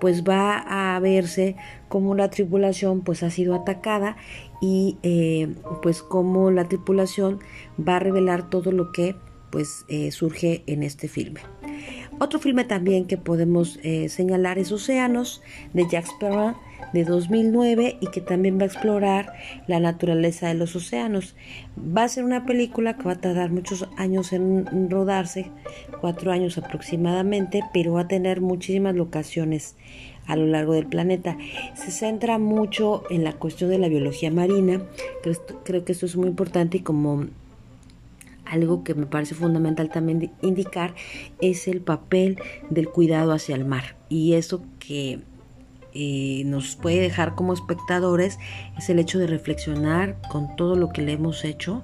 pues 0.00 0.24
va 0.24 0.94
a 0.94 0.98
verse 1.00 1.56
como 1.88 2.14
la 2.14 2.30
tripulación 2.30 3.02
pues 3.02 3.22
ha 3.22 3.30
sido 3.30 3.54
atacada 3.54 4.16
y 4.62 4.98
eh, 5.02 5.54
pues 5.82 6.02
como 6.02 6.50
la 6.50 6.68
tripulación 6.68 7.40
va 7.78 7.96
a 7.96 8.00
revelar 8.00 8.48
todo 8.48 8.72
lo 8.72 8.92
que 8.92 9.16
pues 9.50 9.84
surge 10.12 10.62
en 10.68 10.84
este 10.84 11.08
filme. 11.08 11.40
Otro 12.20 12.38
filme 12.38 12.62
también 12.62 13.06
que 13.06 13.16
podemos 13.16 13.80
señalar 14.06 14.60
es 14.60 14.70
Océanos 14.70 15.42
de 15.72 15.88
Jacques 15.88 16.12
Perrin 16.20 16.54
de 16.92 17.04
2009 17.04 17.98
y 18.00 18.06
que 18.08 18.20
también 18.20 18.58
va 18.58 18.62
a 18.62 18.66
explorar 18.66 19.32
la 19.66 19.80
naturaleza 19.80 20.48
de 20.48 20.54
los 20.54 20.74
océanos. 20.76 21.34
Va 21.78 22.04
a 22.04 22.08
ser 22.08 22.24
una 22.24 22.46
película 22.46 22.96
que 22.96 23.04
va 23.04 23.12
a 23.12 23.20
tardar 23.20 23.50
muchos 23.50 23.88
años 23.96 24.32
en 24.32 24.90
rodarse, 24.90 25.50
cuatro 26.00 26.32
años 26.32 26.58
aproximadamente, 26.58 27.62
pero 27.72 27.94
va 27.94 28.02
a 28.02 28.08
tener 28.08 28.40
muchísimas 28.40 28.94
locaciones 28.94 29.76
a 30.26 30.36
lo 30.36 30.46
largo 30.46 30.74
del 30.74 30.86
planeta. 30.86 31.36
Se 31.74 31.90
centra 31.90 32.38
mucho 32.38 33.04
en 33.10 33.24
la 33.24 33.32
cuestión 33.32 33.70
de 33.70 33.78
la 33.78 33.88
biología 33.88 34.30
marina, 34.30 34.82
creo, 35.64 35.84
que 35.84 35.92
esto 35.92 36.06
es 36.06 36.16
muy 36.16 36.28
importante 36.28 36.78
y 36.78 36.80
como 36.80 37.26
algo 38.44 38.82
que 38.82 38.94
me 38.94 39.06
parece 39.06 39.34
fundamental 39.34 39.90
también 39.90 40.32
indicar 40.42 40.94
es 41.40 41.68
el 41.68 41.80
papel 41.80 42.38
del 42.68 42.88
cuidado 42.88 43.32
hacia 43.32 43.54
el 43.54 43.64
mar 43.64 43.96
y 44.08 44.34
eso 44.34 44.62
que 44.80 45.20
eh, 45.94 46.42
nos 46.46 46.76
puede 46.76 47.00
dejar 47.00 47.34
como 47.34 47.52
espectadores 47.52 48.38
es 48.78 48.90
el 48.90 48.98
hecho 48.98 49.18
de 49.18 49.26
reflexionar 49.26 50.16
con 50.30 50.56
todo 50.56 50.76
lo 50.76 50.90
que 50.90 51.02
le 51.02 51.12
hemos 51.12 51.44
hecho 51.44 51.82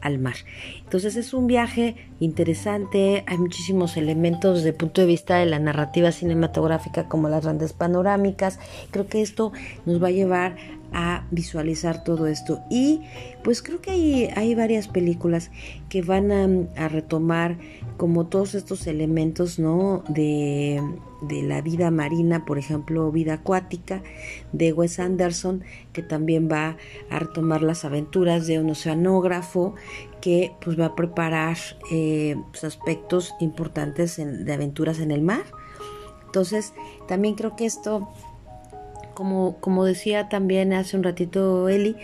al 0.00 0.18
mar. 0.18 0.36
Entonces 0.84 1.16
es 1.16 1.34
un 1.34 1.46
viaje 1.46 1.96
interesante, 2.20 3.24
hay 3.26 3.38
muchísimos 3.38 3.96
elementos 3.96 4.62
de 4.62 4.72
punto 4.72 5.00
de 5.00 5.06
vista 5.06 5.36
de 5.36 5.46
la 5.46 5.58
narrativa 5.58 6.12
cinematográfica 6.12 7.08
como 7.08 7.28
las 7.28 7.44
grandes 7.44 7.72
panorámicas. 7.72 8.58
Creo 8.90 9.06
que 9.06 9.22
esto 9.22 9.52
nos 9.86 10.02
va 10.02 10.08
a 10.08 10.12
llevar 10.12 10.56
a 10.92 11.26
visualizar 11.30 12.04
todo 12.04 12.26
esto. 12.26 12.60
Y 12.70 13.02
pues 13.44 13.62
creo 13.62 13.80
que 13.80 13.90
hay, 13.90 14.24
hay 14.34 14.54
varias 14.54 14.88
películas 14.88 15.50
que 15.88 16.02
van 16.02 16.32
a, 16.76 16.88
retomar 16.88 17.58
como 17.96 18.26
todos 18.26 18.54
estos 18.54 18.86
elementos, 18.86 19.58
¿no? 19.58 20.02
De, 20.08 20.82
de, 21.22 21.42
la 21.42 21.60
vida 21.60 21.90
marina, 21.90 22.44
por 22.44 22.58
ejemplo, 22.58 23.10
vida 23.10 23.34
acuática, 23.34 24.02
de 24.52 24.72
Wes 24.72 24.98
Anderson, 24.98 25.64
que 25.92 26.02
también 26.02 26.48
va 26.50 26.76
a 27.10 27.18
retomar 27.18 27.62
las 27.62 27.84
aventuras 27.84 28.46
de 28.46 28.58
un 28.60 28.70
oceanógrafo 28.70 29.74
que 30.20 30.52
pues 30.60 30.78
va 30.78 30.86
a 30.86 30.94
preparar 30.94 31.56
eh, 31.90 32.36
pues, 32.50 32.64
aspectos 32.64 33.34
importantes 33.40 34.16
de 34.16 34.52
aventuras 34.52 35.00
en 35.00 35.10
el 35.10 35.22
mar. 35.22 35.44
Entonces, 36.26 36.74
también 37.06 37.34
creo 37.34 37.56
que 37.56 37.64
esto 37.64 38.08
como, 39.18 39.56
como 39.58 39.84
decía 39.84 40.28
también 40.28 40.72
hace 40.72 40.96
un 40.96 41.02
ratito 41.02 41.68
Eli, 41.68 41.96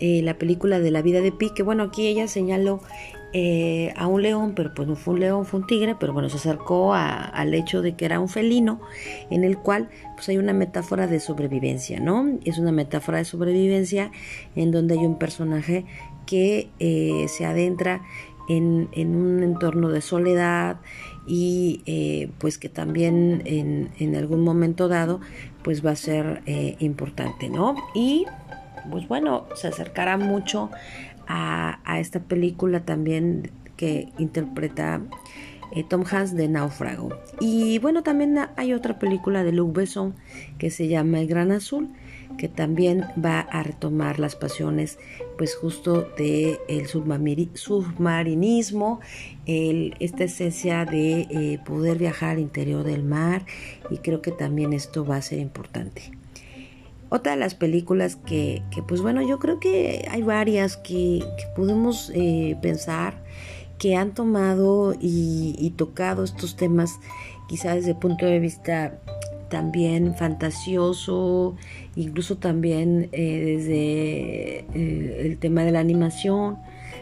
eh, 0.00 0.22
la 0.22 0.38
película 0.38 0.80
de 0.80 0.90
la 0.90 1.02
vida 1.02 1.20
de 1.20 1.30
Pi, 1.30 1.50
que 1.50 1.62
bueno, 1.62 1.82
aquí 1.82 2.06
ella 2.06 2.28
señaló 2.28 2.80
eh, 3.34 3.92
a 3.94 4.06
un 4.06 4.22
león, 4.22 4.54
pero 4.56 4.72
pues 4.72 4.88
no 4.88 4.96
fue 4.96 5.12
un 5.12 5.20
león, 5.20 5.44
fue 5.44 5.60
un 5.60 5.66
tigre, 5.66 5.96
pero 6.00 6.14
bueno, 6.14 6.30
se 6.30 6.38
acercó 6.38 6.94
al 6.94 7.52
hecho 7.52 7.82
de 7.82 7.94
que 7.94 8.06
era 8.06 8.20
un 8.20 8.30
felino, 8.30 8.80
en 9.28 9.44
el 9.44 9.58
cual 9.58 9.90
pues 10.14 10.30
hay 10.30 10.38
una 10.38 10.54
metáfora 10.54 11.06
de 11.06 11.20
sobrevivencia, 11.20 12.00
¿no? 12.00 12.38
Es 12.46 12.56
una 12.56 12.72
metáfora 12.72 13.18
de 13.18 13.26
sobrevivencia 13.26 14.10
en 14.56 14.70
donde 14.70 14.94
hay 14.94 15.04
un 15.04 15.18
personaje 15.18 15.84
que 16.24 16.70
eh, 16.78 17.26
se 17.28 17.44
adentra 17.44 18.00
en, 18.48 18.88
en, 18.92 19.14
un 19.14 19.42
entorno 19.42 19.90
de 19.90 20.00
soledad 20.00 20.80
y 21.26 22.30
pues 22.38 22.58
que 22.58 22.68
también 22.68 23.42
en, 23.44 23.90
en 24.00 24.16
algún 24.16 24.42
momento 24.42 24.88
dado 24.88 25.20
pues 25.62 25.84
va 25.84 25.92
a 25.92 25.96
ser 25.96 26.42
eh, 26.46 26.76
importante, 26.80 27.48
¿no? 27.48 27.74
Y 27.94 28.26
pues 28.90 29.06
bueno, 29.08 29.46
se 29.54 29.68
acercará 29.68 30.16
mucho 30.16 30.70
a, 31.28 31.78
esta 31.98 32.20
película 32.20 32.84
también 32.84 33.50
que 33.76 34.08
interpreta 34.18 35.00
eh, 35.72 35.84
Tom 35.84 36.04
Hanks 36.10 36.34
de 36.34 36.48
Náufrago. 36.48 37.10
Y 37.40 37.78
bueno, 37.78 38.02
también 38.02 38.38
hay 38.56 38.72
otra 38.72 38.98
película 38.98 39.44
de 39.44 39.52
Luc 39.52 39.74
Besson 39.74 40.14
que 40.58 40.70
se 40.70 40.88
llama 40.88 41.20
El 41.20 41.28
Gran 41.28 41.52
Azul, 41.52 41.90
que 42.36 42.48
también 42.48 43.06
va 43.22 43.40
a 43.40 43.62
retomar 43.62 44.18
las 44.18 44.36
pasiones, 44.36 44.98
pues 45.38 45.54
justo 45.54 46.08
de 46.16 46.58
el 46.68 46.86
submarinismo, 46.86 49.00
esta 49.46 50.24
esencia 50.24 50.84
de 50.84 51.26
eh, 51.30 51.58
poder 51.64 51.98
viajar 51.98 52.30
al 52.30 52.38
interior 52.38 52.84
del 52.84 53.02
mar 53.02 53.44
y 53.90 53.98
creo 53.98 54.22
que 54.22 54.32
también 54.32 54.72
esto 54.72 55.04
va 55.04 55.16
a 55.16 55.22
ser 55.22 55.38
importante. 55.38 56.12
Otra 57.08 57.32
de 57.32 57.38
las 57.38 57.54
películas 57.54 58.16
que, 58.16 58.62
pues 58.88 59.02
bueno, 59.02 59.20
yo 59.20 59.38
creo 59.38 59.60
que 59.60 60.08
hay 60.10 60.22
varias 60.22 60.78
que, 60.78 61.22
podemos 61.54 62.10
eh, 62.14 62.56
pensar 62.62 63.22
que 63.78 63.96
han 63.96 64.14
tomado 64.14 64.94
y, 64.98 65.54
y, 65.58 65.70
tocado 65.70 66.24
estos 66.24 66.56
temas 66.56 67.00
quizás 67.48 67.74
desde 67.74 67.90
el 67.90 67.96
punto 67.96 68.24
de 68.24 68.38
vista 68.38 68.98
también 69.52 70.14
fantasioso, 70.14 71.56
incluso 71.96 72.38
también 72.38 73.08
eh, 73.12 73.56
desde 73.56 74.58
eh, 74.74 75.26
el 75.26 75.38
tema 75.38 75.64
de 75.64 75.72
la 75.72 75.80
animación, 75.80 76.58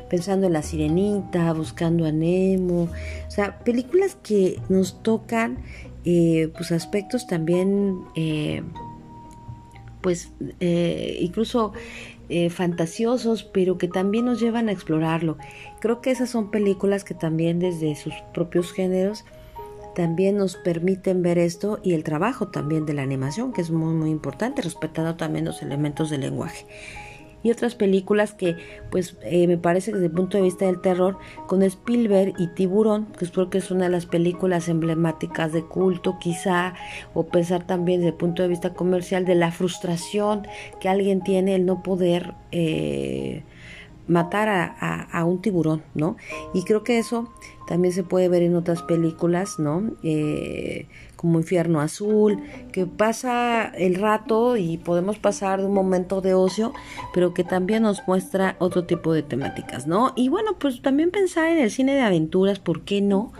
pensando 0.09 0.47
en 0.47 0.53
la 0.53 0.63
sirenita, 0.63 1.53
buscando 1.53 2.05
a 2.05 2.13
Nemo, 2.13 2.85
o 2.85 3.31
sea, 3.31 3.59
películas 3.61 4.17
que 4.23 4.61
nos 4.69 5.03
tocan 5.03 5.59
eh, 6.05 6.51
pues 6.57 6.73
aspectos 6.73 7.27
también 7.27 8.01
pues 10.01 10.33
incluso 11.21 11.75
fantasiosos, 12.49 13.45
pero 13.45 13.77
que 13.77 13.87
también 13.87 14.25
nos 14.25 14.41
llevan 14.41 14.71
a 14.71 14.73
explorarlo. 14.73 15.37
Creo 15.81 16.01
que 16.01 16.11
esas 16.11 16.31
son 16.31 16.51
películas 16.51 17.05
que 17.05 17.13
también 17.13 17.59
desde 17.59 17.95
sus 17.97 18.15
propios 18.33 18.73
géneros 18.73 19.25
también 19.95 20.37
nos 20.37 20.57
permiten 20.57 21.23
ver 21.23 21.39
esto 21.39 21.81
y 21.83 21.95
el 21.95 22.05
trabajo 22.05 22.49
también 22.49 22.87
de 22.87 22.95
la 22.95 23.03
animación, 23.03 23.53
que 23.53 23.61
es 23.61 23.71
muy 23.71 23.95
muy 23.95 24.11
importante, 24.11 24.63
respetando 24.63 25.17
también 25.17 25.45
los 25.45 25.63
elementos 25.63 26.11
del 26.11 26.23
lenguaje. 26.23 26.67
Y 27.43 27.51
otras 27.51 27.75
películas 27.75 28.35
que, 28.35 28.57
pues, 28.91 29.17
eh, 29.23 29.47
me 29.47 29.57
parece 29.57 29.93
que 29.93 29.97
desde 29.97 30.09
el 30.09 30.13
punto 30.13 30.37
de 30.37 30.43
vista 30.43 30.67
del 30.67 30.81
terror, 30.81 31.19
con 31.47 31.63
Spielberg 31.63 32.35
y 32.39 32.49
Tiburón, 32.49 33.07
que 33.19 33.27
creo 33.27 33.49
que 33.49 33.59
es 33.59 33.71
una 33.71 33.85
de 33.85 33.91
las 33.91 34.05
películas 34.05 34.69
emblemáticas 34.69 35.53
de 35.53 35.65
culto, 35.65 36.19
quizá, 36.19 36.75
o 37.15 37.29
pensar 37.29 37.67
también 37.67 38.01
desde 38.01 38.11
el 38.11 38.17
punto 38.17 38.43
de 38.43 38.49
vista 38.49 38.75
comercial 38.75 39.25
de 39.25 39.37
la 39.37 39.53
frustración 39.53 40.47
que 40.81 40.91
alguien 40.91 41.23
tiene 41.23 41.55
el 41.55 41.65
no 41.65 41.83
poder 41.83 42.35
eh, 42.53 43.43
matar 44.07 44.49
a, 44.49 45.25
un 45.25 45.41
tiburón, 45.41 45.83
¿no? 45.95 46.17
Y 46.53 46.65
creo 46.65 46.83
que 46.83 46.99
eso 46.99 47.33
también 47.71 47.95
se 47.95 48.03
puede 48.03 48.29
ver 48.29 48.43
en 48.43 48.57
otras 48.57 48.83
películas, 48.83 49.61
¿no? 49.61 49.93
Eh, 50.03 50.89
como 51.15 51.39
Infierno 51.39 51.81
Azul, 51.81 52.43
que 52.73 52.85
pasa 52.85 53.67
el 53.67 53.95
rato 53.95 54.57
y 54.57 54.77
podemos 54.77 55.21
pasar 55.21 55.61
de 55.61 55.67
un 55.67 55.75
momento 55.75 56.21
de 56.21 56.35
ocio, 56.35 56.73
pero 57.15 57.33
que 57.33 57.45
también 57.45 57.85
nos 57.85 58.03
muestra 58.09 58.57
otro 58.59 58.87
tipo 58.87 59.13
de 59.13 59.23
temáticas, 59.23 59.87
¿no? 59.87 60.13
Y 60.17 60.29
bueno, 60.31 60.57
pues 60.59 60.83
también 60.83 61.13
pensar 61.13 61.49
en 61.49 61.59
el 61.59 61.71
cine 61.71 61.95
de 61.95 62.01
aventuras, 62.01 62.59
¿por 62.59 62.81
qué 62.81 63.01
no? 63.01 63.33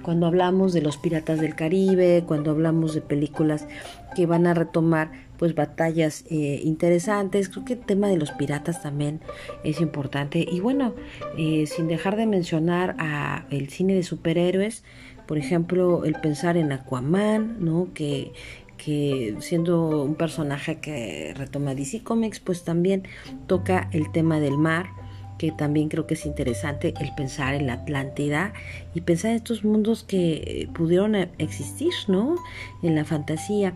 Cuando 0.00 0.24
hablamos 0.24 0.72
de 0.72 0.80
los 0.80 0.96
piratas 0.96 1.38
del 1.38 1.54
Caribe, 1.54 2.24
cuando 2.26 2.52
hablamos 2.52 2.94
de 2.94 3.02
películas 3.02 3.66
que 4.14 4.24
van 4.24 4.46
a 4.46 4.54
retomar 4.54 5.10
pues 5.38 5.54
batallas 5.54 6.24
eh, 6.30 6.60
interesantes. 6.64 7.48
Creo 7.48 7.64
que 7.64 7.72
el 7.74 7.80
tema 7.80 8.08
de 8.08 8.16
los 8.16 8.32
piratas 8.32 8.82
también 8.82 9.20
es 9.64 9.80
importante. 9.80 10.46
Y 10.50 10.60
bueno, 10.60 10.94
eh, 11.38 11.66
sin 11.66 11.88
dejar 11.88 12.16
de 12.16 12.26
mencionar 12.26 12.96
a 12.98 13.46
el 13.50 13.68
cine 13.68 13.94
de 13.94 14.02
superhéroes, 14.02 14.84
por 15.26 15.38
ejemplo, 15.38 16.04
el 16.04 16.14
pensar 16.14 16.56
en 16.56 16.72
Aquaman, 16.72 17.56
¿no? 17.64 17.88
Que, 17.94 18.32
que 18.76 19.36
siendo 19.40 20.04
un 20.04 20.14
personaje 20.14 20.78
que 20.78 21.34
retoma 21.36 21.74
DC 21.74 22.02
Comics, 22.02 22.40
pues 22.40 22.62
también 22.64 23.04
toca 23.46 23.88
el 23.92 24.12
tema 24.12 24.38
del 24.40 24.58
mar 24.58 24.86
que 25.38 25.52
también 25.52 25.88
creo 25.88 26.06
que 26.06 26.14
es 26.14 26.26
interesante 26.26 26.94
el 27.00 27.14
pensar 27.14 27.54
en 27.54 27.66
la 27.66 27.74
Atlántida 27.74 28.52
y 28.94 29.02
pensar 29.02 29.32
en 29.32 29.36
estos 29.36 29.64
mundos 29.64 30.04
que 30.04 30.68
pudieron 30.74 31.14
existir, 31.14 31.92
¿no? 32.08 32.36
En 32.82 32.94
la 32.94 33.04
fantasía 33.04 33.74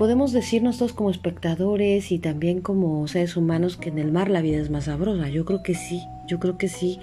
podemos 0.00 0.32
decir 0.32 0.62
nosotros 0.62 0.94
como 0.94 1.10
espectadores 1.10 2.10
y 2.10 2.18
también 2.18 2.62
como 2.62 3.06
seres 3.06 3.36
humanos 3.36 3.76
que 3.76 3.90
en 3.90 3.98
el 3.98 4.10
mar 4.10 4.30
la 4.30 4.40
vida 4.40 4.56
es 4.56 4.70
más 4.70 4.84
sabrosa. 4.84 5.28
Yo 5.28 5.44
creo 5.44 5.62
que 5.62 5.74
sí, 5.74 6.00
yo 6.26 6.40
creo 6.40 6.56
que 6.56 6.68
sí, 6.68 7.00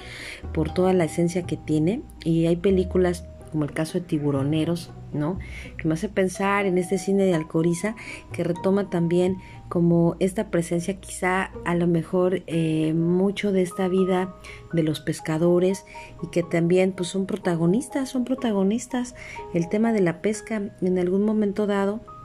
por 0.52 0.74
toda 0.74 0.94
la 0.94 1.04
esencia 1.04 1.44
que 1.44 1.58
tiene. 1.58 2.02
Y 2.26 2.48
hay 2.48 2.56
películas 2.56 3.28
como 3.52 3.66
el 3.66 3.72
caso 3.72 4.00
de 4.00 4.06
Tiburoneros, 4.06 4.90
¿no? 5.14 5.38
Que 5.78 5.88
me 5.88 5.94
hace 5.94 6.10
pensar 6.10 6.66
en 6.66 6.80
este 6.80 6.98
cine 6.98 7.26
de 7.26 7.36
Alcoriza, 7.36 7.96
que 8.32 8.44
retoma 8.44 8.90
también 8.90 9.38
como 9.70 10.16
esta 10.20 10.50
presencia, 10.50 11.00
quizá 11.00 11.52
a 11.66 11.76
lo 11.76 11.86
mejor 11.86 12.42
eh, 12.48 12.96
mucho 12.96 13.52
de 13.52 13.62
esta 13.62 13.88
vida 13.88 14.34
de 14.74 14.82
los 14.82 15.02
pescadores 15.02 15.86
y 16.24 16.32
que 16.32 16.42
también 16.42 16.94
pues 16.94 17.10
son 17.10 17.28
protagonistas, 17.28 18.10
son 18.10 18.26
protagonistas. 18.26 19.14
El 19.54 19.70
tema 19.70 19.94
de 19.94 20.02
la 20.02 20.24
pesca 20.24 20.72
en 20.82 20.98
algún 20.98 21.24
momento 21.24 21.68
dado 21.68 22.17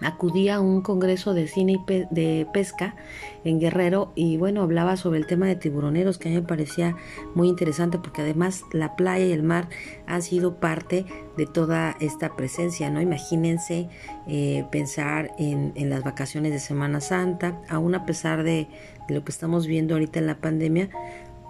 acudí 0.00 0.48
a 0.48 0.60
un 0.60 0.82
congreso 0.82 1.34
de 1.34 1.46
cine 1.48 1.72
y 1.72 2.06
de 2.10 2.46
pesca 2.52 2.96
en 3.44 3.60
Guerrero 3.60 4.12
y 4.14 4.36
bueno, 4.36 4.62
hablaba 4.62 4.96
sobre 4.96 5.18
el 5.18 5.26
tema 5.26 5.46
de 5.46 5.56
tiburoneros 5.56 6.18
que 6.18 6.28
a 6.28 6.32
mí 6.32 6.36
me 6.36 6.46
parecía 6.46 6.96
muy 7.34 7.48
interesante 7.48 7.98
porque 7.98 8.22
además 8.22 8.64
la 8.72 8.96
playa 8.96 9.26
y 9.26 9.32
el 9.32 9.42
mar 9.42 9.68
han 10.06 10.22
sido 10.22 10.56
parte 10.56 11.06
de 11.36 11.46
toda 11.46 11.96
esta 12.00 12.36
presencia, 12.36 12.90
¿no? 12.90 13.00
Imagínense 13.00 13.88
eh, 14.26 14.64
pensar 14.70 15.32
en, 15.38 15.72
las 15.88 16.02
vacaciones 16.02 16.52
de 16.52 16.58
Semana 16.58 17.00
Santa, 17.00 17.60
aún 17.68 17.94
a 17.94 18.06
pesar 18.06 18.42
de, 18.42 18.68
lo 19.08 19.24
que 19.24 19.32
estamos 19.32 19.66
viendo 19.66 19.94
ahorita 19.94 20.18
en 20.18 20.26
la 20.26 20.36
pandemia, 20.36 20.88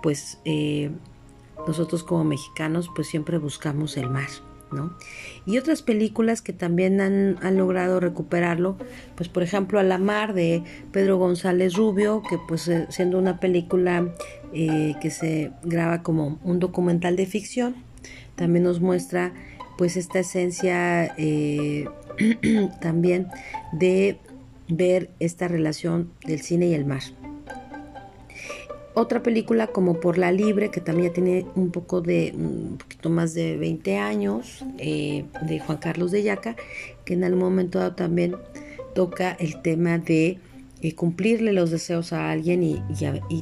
pues 0.03 0.39
eh, 0.45 0.91
nosotros 1.67 2.03
como 2.03 2.25
mexicanos 2.25 2.91
pues 2.95 3.09
siempre 3.09 3.39
buscamos 3.39 3.97
el 3.97 4.11
mar. 4.11 4.29
Y 5.47 5.59
otras 5.59 5.83
películas 5.83 6.43
que 6.43 6.53
también 6.53 7.01
han, 7.01 7.57
logrado 7.57 8.01
recuperarlo, 8.01 8.77
pues 9.15 9.29
por 9.29 9.43
ejemplo 9.43 9.79
A 9.79 9.83
la 9.83 9.99
Mar 9.99 10.35
de 10.35 10.63
Pedro 10.93 11.19
González 11.19 11.75
Rubio, 11.75 12.23
que 12.29 12.39
pues 12.49 12.69
eh, 12.69 12.87
siendo 12.91 13.19
una 13.19 13.41
película 13.41 14.09
eh, 14.53 14.95
que 15.01 15.11
se 15.11 15.53
graba 15.63 16.03
como 16.03 16.39
un 16.43 16.59
documental 16.59 17.17
de 17.17 17.27
ficción, 17.27 17.75
también 18.37 18.65
nos 18.65 18.81
muestra 18.81 19.33
pues 19.77 19.97
esta 19.97 20.21
esencia 20.21 21.15
eh, 21.19 21.89
también 22.81 23.29
de 23.73 24.19
ver 24.69 25.11
esta 25.21 25.49
relación 25.49 26.11
del 26.27 26.41
cine 26.41 26.69
y 26.69 26.75
el 26.75 26.85
mar. 26.85 27.03
Otra 28.95 29.23
película 29.23 29.67
como 29.67 29.99
Por 29.99 30.19
la 30.19 30.31
Libre, 30.31 30.71
que 30.71 30.81
también 30.81 31.09
ya 31.09 31.15
tiene 31.15 31.47
un 31.57 31.73
poco 31.73 32.01
de, 32.01 32.33
un 32.37 32.79
poquito 32.79 33.11
más 33.11 33.35
de 33.35 33.57
20 33.57 33.99
años, 33.99 34.65
eh, 34.79 35.25
de 35.43 35.59
Juan 35.59 35.79
Carlos 35.79 36.13
de 36.13 36.23
Yaca, 36.23 36.55
que 37.05 37.15
en 37.15 37.25
algún 37.25 37.41
momento 37.41 37.81
dado 37.81 37.97
también 37.97 38.37
toca 38.95 39.33
el 39.33 39.61
tema 39.63 39.99
de 39.99 40.39
eh, 40.81 40.95
cumplirle 40.95 41.53
los 41.53 41.71
deseos 41.73 42.13
a 42.13 42.31
alguien 42.31 42.63
y, 42.63 42.81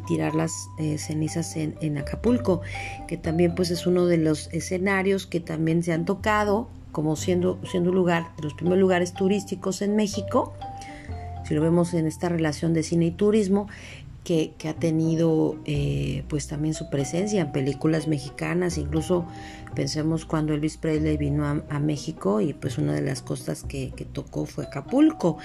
tirar 0.08 0.34
las 0.34 0.52
eh, 0.78 0.96
cenizas 0.96 1.54
en, 1.56 1.74
en, 1.82 1.98
Acapulco, 1.98 2.62
que 3.06 3.18
también 3.18 3.54
pues 3.54 3.70
es 3.70 3.86
uno 3.86 4.06
de 4.06 4.16
los 4.16 4.48
escenarios 4.52 5.26
que 5.26 5.40
también 5.40 5.82
se 5.82 5.92
han 5.92 6.06
tocado 6.06 6.68
como 6.92 7.16
siendo, 7.16 7.58
siendo 7.64 7.90
lugar, 7.90 8.28
de 8.36 8.44
los 8.44 8.54
primeros 8.54 8.78
lugares 8.78 9.14
turísticos 9.14 9.82
en 9.82 9.96
México, 9.96 10.52
si 11.44 11.54
lo 11.54 11.62
vemos 11.62 11.92
en 11.94 12.06
esta 12.06 12.28
relación 12.28 12.72
de 12.74 12.82
cine 12.82 13.06
y 13.06 13.10
turismo, 13.10 13.66
que, 14.24 14.52
ha 14.68 14.74
tenido 14.74 15.56
eh, 15.64 16.24
pues 16.28 16.46
también 16.46 16.74
su 16.74 16.88
presencia 16.90 17.40
en 17.40 17.52
películas 17.52 18.06
mexicanas, 18.06 18.78
incluso 18.78 19.26
pensemos 19.74 20.24
cuando 20.24 20.54
Elvis 20.54 20.76
Presley 20.76 21.16
vino 21.16 21.46
a, 21.46 21.78
México 21.78 22.40
y 22.40 22.52
pues 22.52 22.78
una 22.78 22.94
de 22.94 23.02
las 23.02 23.22
costas 23.22 23.64
que, 23.64 23.92
tocó 24.12 24.46
fue 24.46 24.64
Acapulco. 24.64 25.38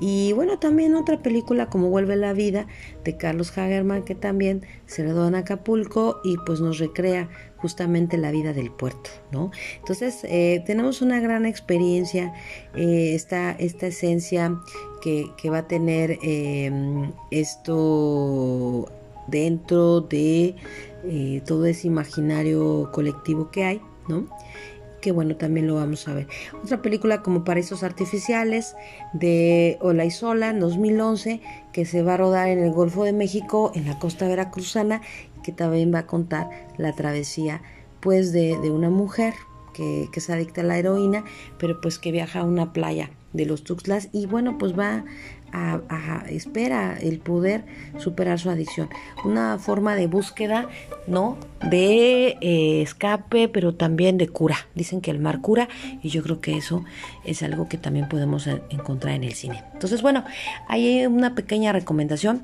Y 0.00 0.32
bueno, 0.32 0.58
también 0.58 0.94
otra 0.94 1.22
película 1.22 1.66
como 1.66 1.90
Vuelve 1.90 2.16
la 2.16 2.32
Vida 2.32 2.66
de 3.04 3.16
Carlos 3.16 3.56
Hagerman 3.56 4.02
que 4.02 4.14
también 4.14 4.66
se 4.86 5.04
rodó 5.04 5.28
en 5.28 5.34
Acapulco 5.34 6.20
y 6.24 6.36
pues 6.46 6.60
nos 6.60 6.78
recrea 6.78 7.28
justamente 7.56 8.18
la 8.18 8.30
vida 8.30 8.52
del 8.52 8.70
puerto, 8.70 9.08
¿no? 9.32 9.50
Entonces 9.78 10.20
eh, 10.24 10.62
tenemos 10.66 11.00
una 11.00 11.20
gran 11.20 11.46
experiencia, 11.46 12.34
eh, 12.74 13.14
esta, 13.14 13.52
esta 13.52 13.86
esencia 13.86 14.54
que, 15.00 15.50
va 15.50 15.58
a 15.58 15.66
tener 15.66 16.18
em, 16.22 17.12
esto 17.30 18.90
dentro 19.28 20.00
de 20.00 20.56
eh, 21.06 21.42
todo 21.46 21.66
ese 21.66 21.86
imaginario 21.86 22.90
colectivo 22.92 23.50
que 23.50 23.64
hay, 23.64 23.80
¿no? 24.08 24.26
que 25.04 25.12
bueno, 25.12 25.36
también 25.36 25.66
lo 25.66 25.74
vamos 25.74 26.08
a 26.08 26.14
ver. 26.14 26.28
Otra 26.62 26.80
película 26.80 27.20
como 27.20 27.44
Paraísos 27.44 27.82
Artificiales 27.82 28.74
de 29.12 29.76
Ola 29.82 30.06
y 30.06 30.10
Sola, 30.10 30.54
2011, 30.54 31.42
que 31.74 31.84
se 31.84 32.02
va 32.02 32.14
a 32.14 32.16
rodar 32.16 32.48
en 32.48 32.58
el 32.60 32.72
Golfo 32.72 33.04
de 33.04 33.12
México, 33.12 33.70
en 33.74 33.86
la 33.86 33.98
costa 33.98 34.26
veracruzana, 34.26 35.02
que 35.42 35.52
también 35.52 35.92
va 35.92 35.98
a 35.98 36.06
contar 36.06 36.48
la 36.78 36.94
travesía 36.94 37.60
pues 38.00 38.32
de, 38.32 38.54
una 38.70 38.88
mujer 38.88 39.34
que, 39.74 40.08
que, 40.10 40.20
se 40.20 40.32
adicta 40.32 40.62
a 40.62 40.64
la 40.64 40.78
heroína, 40.78 41.22
pero 41.58 41.82
pues 41.82 41.98
que 41.98 42.10
viaja 42.10 42.40
a 42.40 42.44
una 42.44 42.72
playa 42.72 43.10
de 43.34 43.44
los 43.44 43.62
Tuxtlas 43.62 44.08
y 44.12 44.24
bueno 44.24 44.56
pues 44.56 44.78
va 44.78 45.04
espera 46.28 46.96
el 47.00 47.18
poder 47.18 47.64
superar 47.98 48.38
su 48.38 48.50
adicción. 48.50 48.88
Una 49.24 49.58
forma 49.58 49.94
de 49.94 50.06
búsqueda, 50.06 50.68
¿no? 51.06 51.38
De 51.62 52.36
eh, 52.40 52.82
escape, 52.82 53.48
pero 53.48 53.74
también 53.74 54.18
de 54.18 54.28
cura. 54.28 54.56
Dicen 54.74 55.00
que 55.00 55.10
el 55.10 55.18
mar 55.18 55.40
cura 55.40 55.68
y 56.02 56.08
yo 56.08 56.22
creo 56.22 56.40
que 56.40 56.56
eso 56.56 56.84
es 57.24 57.42
algo 57.42 57.68
que 57.68 57.78
también 57.78 58.08
podemos 58.08 58.46
encontrar 58.46 59.14
en 59.14 59.24
el 59.24 59.34
cine. 59.34 59.62
Entonces, 59.72 60.02
bueno, 60.02 60.24
hay 60.68 61.06
una 61.06 61.34
pequeña 61.34 61.72
recomendación. 61.72 62.42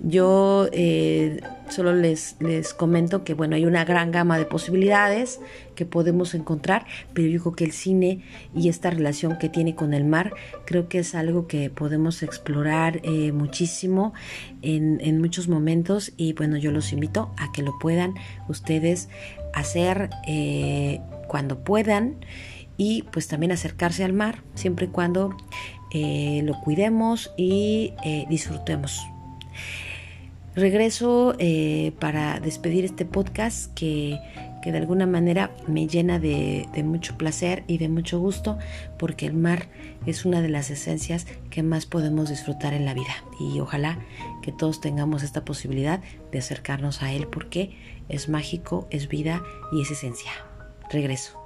Yo 0.00 0.68
eh, 0.72 1.40
solo 1.68 1.94
les, 1.94 2.36
les 2.40 2.74
comento 2.74 3.24
que, 3.24 3.34
bueno, 3.34 3.56
hay 3.56 3.64
una 3.64 3.84
gran 3.84 4.10
gama 4.10 4.38
de 4.38 4.44
posibilidades 4.44 5.40
que 5.76 5.86
podemos 5.86 6.34
encontrar, 6.34 6.86
pero 7.14 7.28
yo 7.28 7.40
creo 7.40 7.54
que 7.54 7.64
el 7.64 7.72
cine 7.72 8.22
y 8.54 8.68
esta 8.68 8.90
relación 8.90 9.38
que 9.38 9.48
tiene 9.48 9.76
con 9.76 9.94
el 9.94 10.04
mar, 10.04 10.32
creo 10.64 10.88
que 10.88 10.98
es 10.98 11.14
algo 11.14 11.46
que 11.46 11.70
podemos 11.70 12.24
explorar 12.24 13.00
eh, 13.04 13.30
muchísimo 13.30 14.12
en, 14.62 15.20
muchos 15.20 15.48
momentos 15.48 16.12
y 16.16 16.32
bueno, 16.32 16.56
yo 16.56 16.72
los 16.72 16.92
invito 16.92 17.32
a 17.36 17.52
que 17.52 17.62
lo 17.62 17.78
puedan 17.78 18.14
ustedes 18.48 19.08
hacer 19.54 20.10
eh, 20.26 21.00
cuando 21.28 21.62
puedan 21.62 22.16
y 22.76 23.02
pues 23.12 23.28
también 23.28 23.52
acercarse 23.52 24.04
al 24.04 24.12
mar 24.12 24.42
siempre 24.54 24.86
y 24.86 24.88
cuando 24.88 25.36
eh, 25.92 26.42
lo 26.44 26.60
cuidemos 26.60 27.32
y 27.36 27.92
disfrutemos. 28.28 29.00
Regreso 30.54 31.36
para 31.98 32.40
despedir 32.40 32.84
este 32.84 33.04
podcast 33.04 33.72
que 33.74 34.18
que 34.66 34.72
de 34.72 34.78
alguna 34.78 35.06
manera 35.06 35.52
me 35.68 35.86
llena 35.86 36.18
de, 36.18 36.66
mucho 36.82 37.16
placer 37.16 37.62
y 37.68 37.78
de 37.78 37.88
mucho 37.88 38.18
gusto 38.18 38.58
porque 38.98 39.24
el 39.24 39.32
mar 39.32 39.68
es 40.06 40.24
una 40.24 40.42
de 40.42 40.48
las 40.48 40.70
esencias 40.70 41.24
que 41.50 41.62
más 41.62 41.86
podemos 41.86 42.30
disfrutar 42.30 42.74
en 42.74 42.84
la 42.84 42.92
vida 42.92 43.22
y 43.38 43.60
ojalá 43.60 44.00
que 44.42 44.50
todos 44.50 44.80
tengamos 44.80 45.22
esta 45.22 45.44
posibilidad 45.44 46.00
de 46.32 46.40
acercarnos 46.40 47.00
a 47.00 47.12
él 47.12 47.28
porque 47.28 47.76
es 48.08 48.28
mágico, 48.28 48.88
es 48.90 49.06
vida 49.06 49.40
y 49.70 49.82
es 49.82 49.92
esencia. 49.92 50.32
Regreso. 50.90 51.45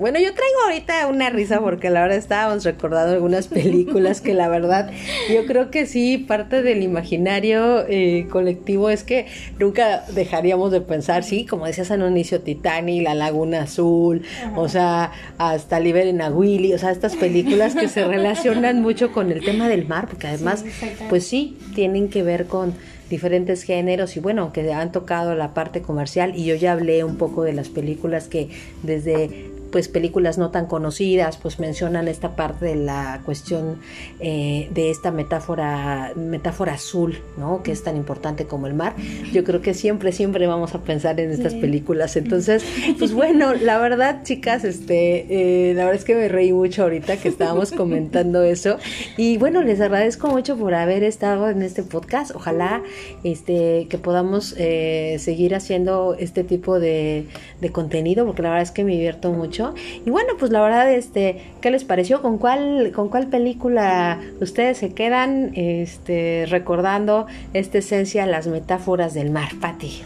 Bueno, 0.00 0.18
yo 0.18 0.32
traigo 0.32 0.56
ahorita 0.64 1.06
una 1.08 1.28
risa 1.28 1.60
porque 1.62 1.90
la 1.90 2.00
verdad 2.00 2.16
estábamos 2.16 2.64
recordando 2.64 3.12
algunas 3.12 3.48
películas 3.48 4.22
que 4.22 4.32
la 4.32 4.48
verdad 4.48 4.90
yo 5.32 5.44
creo 5.44 5.70
que 5.70 5.84
sí, 5.84 6.16
parte 6.16 6.62
del 6.62 6.82
imaginario 6.82 7.84
eh, 7.86 8.26
colectivo 8.30 8.88
es 8.88 9.04
que 9.04 9.26
nunca 9.58 10.04
dejaríamos 10.12 10.72
de 10.72 10.80
pensar, 10.80 11.22
sí, 11.22 11.44
como 11.44 11.66
decías 11.66 11.90
en 11.90 12.02
un 12.02 12.12
inicio, 12.12 12.40
Titanic, 12.40 13.02
La 13.02 13.14
Laguna 13.14 13.62
Azul, 13.62 14.22
o 14.56 14.70
sea, 14.70 15.12
hasta 15.36 15.78
Liberen 15.80 16.22
a 16.22 16.30
Willy, 16.30 16.72
o 16.72 16.78
sea, 16.78 16.92
estas 16.92 17.14
películas 17.16 17.74
que 17.74 17.88
se 17.88 18.02
relacionan 18.06 18.80
mucho 18.80 19.12
con 19.12 19.30
el 19.30 19.44
tema 19.44 19.68
del 19.68 19.86
mar, 19.86 20.08
porque 20.08 20.28
además, 20.28 20.64
pues 21.10 21.26
sí, 21.26 21.58
tienen 21.74 22.08
que 22.08 22.22
ver 22.22 22.46
con 22.46 22.72
diferentes 23.10 23.64
géneros 23.64 24.16
y 24.16 24.20
bueno, 24.20 24.52
que 24.52 24.72
han 24.72 24.92
tocado 24.92 25.34
la 25.34 25.52
parte 25.52 25.82
comercial 25.82 26.32
y 26.36 26.44
yo 26.44 26.54
ya 26.54 26.72
hablé 26.72 27.04
un 27.04 27.16
poco 27.16 27.42
de 27.42 27.52
las 27.52 27.68
películas 27.68 28.28
que 28.28 28.48
desde 28.82 29.49
pues 29.70 29.88
películas 29.88 30.38
no 30.38 30.50
tan 30.50 30.66
conocidas 30.66 31.36
pues 31.36 31.58
mencionan 31.58 32.08
esta 32.08 32.36
parte 32.36 32.66
de 32.66 32.76
la 32.76 33.22
cuestión 33.24 33.78
eh, 34.20 34.68
de 34.72 34.90
esta 34.90 35.10
metáfora 35.10 36.12
metáfora 36.16 36.74
azul 36.74 37.18
no 37.36 37.62
que 37.62 37.72
es 37.72 37.82
tan 37.82 37.96
importante 37.96 38.46
como 38.46 38.66
el 38.66 38.74
mar. 38.74 38.94
Yo 39.32 39.44
creo 39.44 39.60
que 39.60 39.74
siempre 39.74 40.12
siempre 40.12 40.46
vamos 40.46 40.74
a 40.74 40.82
pensar 40.82 41.20
en 41.20 41.30
estas 41.30 41.54
películas. 41.54 42.16
Entonces 42.16 42.64
pues 42.98 43.12
bueno 43.12 43.54
la 43.54 43.78
verdad 43.78 44.22
chicas 44.22 44.64
este 44.64 45.70
eh, 45.70 45.74
la 45.74 45.84
verdad 45.84 46.00
es 46.00 46.04
que 46.04 46.14
me 46.14 46.28
reí 46.28 46.52
mucho 46.52 46.82
ahorita 46.82 47.16
que 47.16 47.28
estábamos 47.28 47.70
comentando 47.72 48.42
eso. 48.42 48.78
Y 49.16 49.38
bueno 49.38 49.62
les 49.62 49.80
agradezco 49.80 50.28
mucho 50.28 50.56
por 50.56 50.74
haber 50.74 51.04
estado 51.04 51.48
en 51.48 51.62
este 51.62 51.82
podcast. 51.82 52.34
Ojalá 52.34 52.82
este 53.24 53.86
que 53.88 53.98
podamos 53.98 54.54
eh, 54.58 55.16
seguir 55.18 55.54
haciendo 55.54 56.16
este 56.18 56.44
tipo 56.44 56.80
de, 56.80 57.26
de 57.60 57.70
contenido 57.70 58.26
porque 58.26 58.42
la 58.42 58.50
verdad 58.50 58.62
es 58.62 58.70
que 58.70 58.84
me 58.84 58.92
divierto 58.92 59.32
mucho 59.32 59.59
y 60.04 60.10
bueno, 60.10 60.34
pues 60.38 60.50
la 60.50 60.60
verdad, 60.60 60.92
este, 60.92 61.42
¿qué 61.60 61.70
les 61.70 61.84
pareció? 61.84 62.22
¿Con 62.22 62.38
cuál, 62.38 62.92
con 62.94 63.08
cuál 63.08 63.28
película 63.28 64.20
ustedes 64.40 64.78
se 64.78 64.92
quedan 64.94 65.52
este, 65.54 66.46
recordando 66.48 67.26
esta 67.54 67.78
esencia, 67.78 68.26
las 68.26 68.46
metáforas 68.46 69.14
del 69.14 69.30
mar, 69.30 69.50
Pati? 69.60 70.02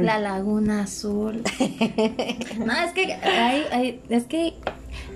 La 0.00 0.18
laguna 0.18 0.82
azul. 0.82 1.42
no, 2.58 2.72
es 2.84 2.92
que 2.92 3.14
hay, 3.14 4.00
es 4.10 4.24
que 4.24 4.52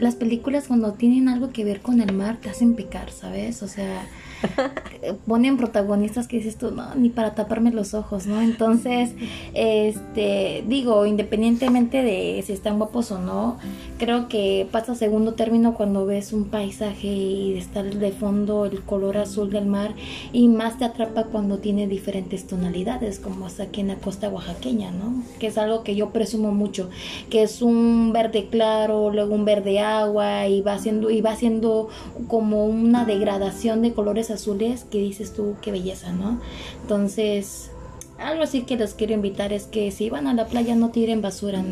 las 0.00 0.14
películas 0.16 0.68
cuando 0.68 0.92
tienen 0.92 1.28
algo 1.28 1.50
que 1.52 1.64
ver 1.64 1.80
con 1.80 2.00
el 2.00 2.12
mar 2.14 2.38
te 2.40 2.48
hacen 2.48 2.74
pecar, 2.74 3.10
¿sabes? 3.10 3.62
O 3.62 3.68
sea, 3.68 4.06
ponen 5.26 5.56
protagonistas 5.56 6.28
que 6.28 6.38
dices 6.38 6.56
tú, 6.56 6.70
no, 6.70 6.94
ni 6.94 7.10
para 7.10 7.34
taparme 7.34 7.70
los 7.72 7.94
ojos, 7.94 8.26
¿no? 8.26 8.40
Entonces, 8.40 9.12
este, 9.52 10.64
digo, 10.66 11.06
independientemente 11.06 12.02
de 12.02 12.42
si 12.46 12.52
están 12.52 12.78
guapos 12.78 13.10
o 13.12 13.18
no, 13.18 13.58
creo 13.98 14.28
que 14.28 14.66
pasa 14.70 14.94
segundo 14.94 15.34
término 15.34 15.74
cuando 15.74 16.06
ves 16.06 16.32
un 16.32 16.46
paisaje 16.46 17.08
y 17.08 17.56
está 17.56 17.82
de 17.82 18.12
fondo 18.12 18.64
el 18.64 18.82
color 18.82 19.18
azul 19.18 19.50
del 19.50 19.66
mar 19.66 19.94
y 20.32 20.48
más 20.48 20.78
te 20.78 20.84
atrapa 20.84 21.24
cuando 21.24 21.58
tiene 21.58 21.86
diferentes 21.86 22.46
tonalidades, 22.46 23.18
como 23.18 23.46
hasta 23.46 23.64
aquí 23.64 23.80
en 23.80 23.88
la 23.88 23.96
costa 23.96 24.28
oaxaqueña, 24.28 24.90
¿no? 24.90 25.22
Que 25.38 25.48
es 25.48 25.58
algo 25.58 25.82
que 25.82 25.94
yo 25.94 26.10
presumo 26.10 26.52
mucho, 26.52 26.90
que 27.30 27.42
es 27.42 27.62
un 27.62 28.12
verde 28.12 28.48
claro, 28.50 29.10
luego 29.10 29.34
un 29.34 29.44
verde 29.44 29.80
agua 29.80 30.46
y 30.48 30.60
va 30.62 30.74
haciendo 30.74 31.10
y 31.10 31.20
va 31.20 31.32
haciendo 31.32 31.88
como 32.28 32.66
una 32.66 33.04
degradación 33.04 33.82
de 33.82 33.92
colores 33.92 34.30
azules 34.34 34.84
que 34.84 34.98
dices 34.98 35.32
tú, 35.32 35.56
qué 35.62 35.72
belleza, 35.72 36.12
¿no? 36.12 36.40
Entonces, 36.82 37.70
algo 38.18 38.42
así 38.44 38.62
que 38.62 38.76
los 38.76 38.94
quiero 38.94 39.12
invitar 39.12 39.52
es 39.52 39.64
que 39.64 39.90
si 39.90 40.08
van 40.08 40.26
a 40.26 40.34
la 40.34 40.46
playa 40.46 40.74
no 40.74 40.90
tiren 40.90 41.20
basura. 41.20 41.64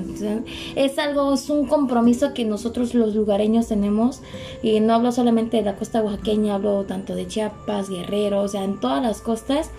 Es 0.75 0.98
algo, 0.98 1.35
es 1.35 1.48
un 1.51 1.66
compromiso 1.66 2.35
que 2.35 2.44
nosotros 2.44 2.94
los 2.94 3.14
lugareños 3.14 3.68
tenemos 3.68 4.22
y 4.62 4.81
no 4.81 4.94
hablo 4.94 5.12
solamente 5.12 5.59
de 5.59 5.62
la 5.62 5.77
costa 5.77 6.03
oaxaqueña, 6.03 6.55
hablo 6.55 6.85
tanto 6.85 7.14
de 7.14 7.27
Chiapas, 7.27 7.88
Guerrero, 7.88 8.42
o 8.42 8.48
sea, 8.48 8.64
en 8.64 8.81
todas 8.81 9.03
las 9.03 9.20
costas 9.20 9.70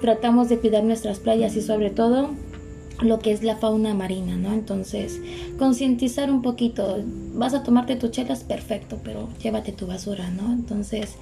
tratamos 0.00 0.48
de 0.48 0.58
cuidar 0.58 0.84
nuestras 0.84 1.18
playas 1.18 1.56
y 1.56 1.62
sobre 1.62 1.90
todo 1.90 2.30
lo 3.00 3.18
que 3.20 3.30
es 3.30 3.42
la 3.42 3.56
fauna 3.56 3.94
marina, 3.94 4.36
¿no? 4.36 4.52
Entonces, 4.52 5.20
concientizar 5.58 6.30
un 6.30 6.42
poquito, 6.42 6.98
vas 7.34 7.54
a 7.54 7.62
tomarte 7.62 7.96
tus 7.96 8.10
chelas, 8.10 8.42
perfecto, 8.42 8.98
pero 9.04 9.28
llévate 9.40 9.72
tu 9.72 9.86
basura, 9.86 10.30
¿no? 10.30 10.52
Entonces, 10.52 11.14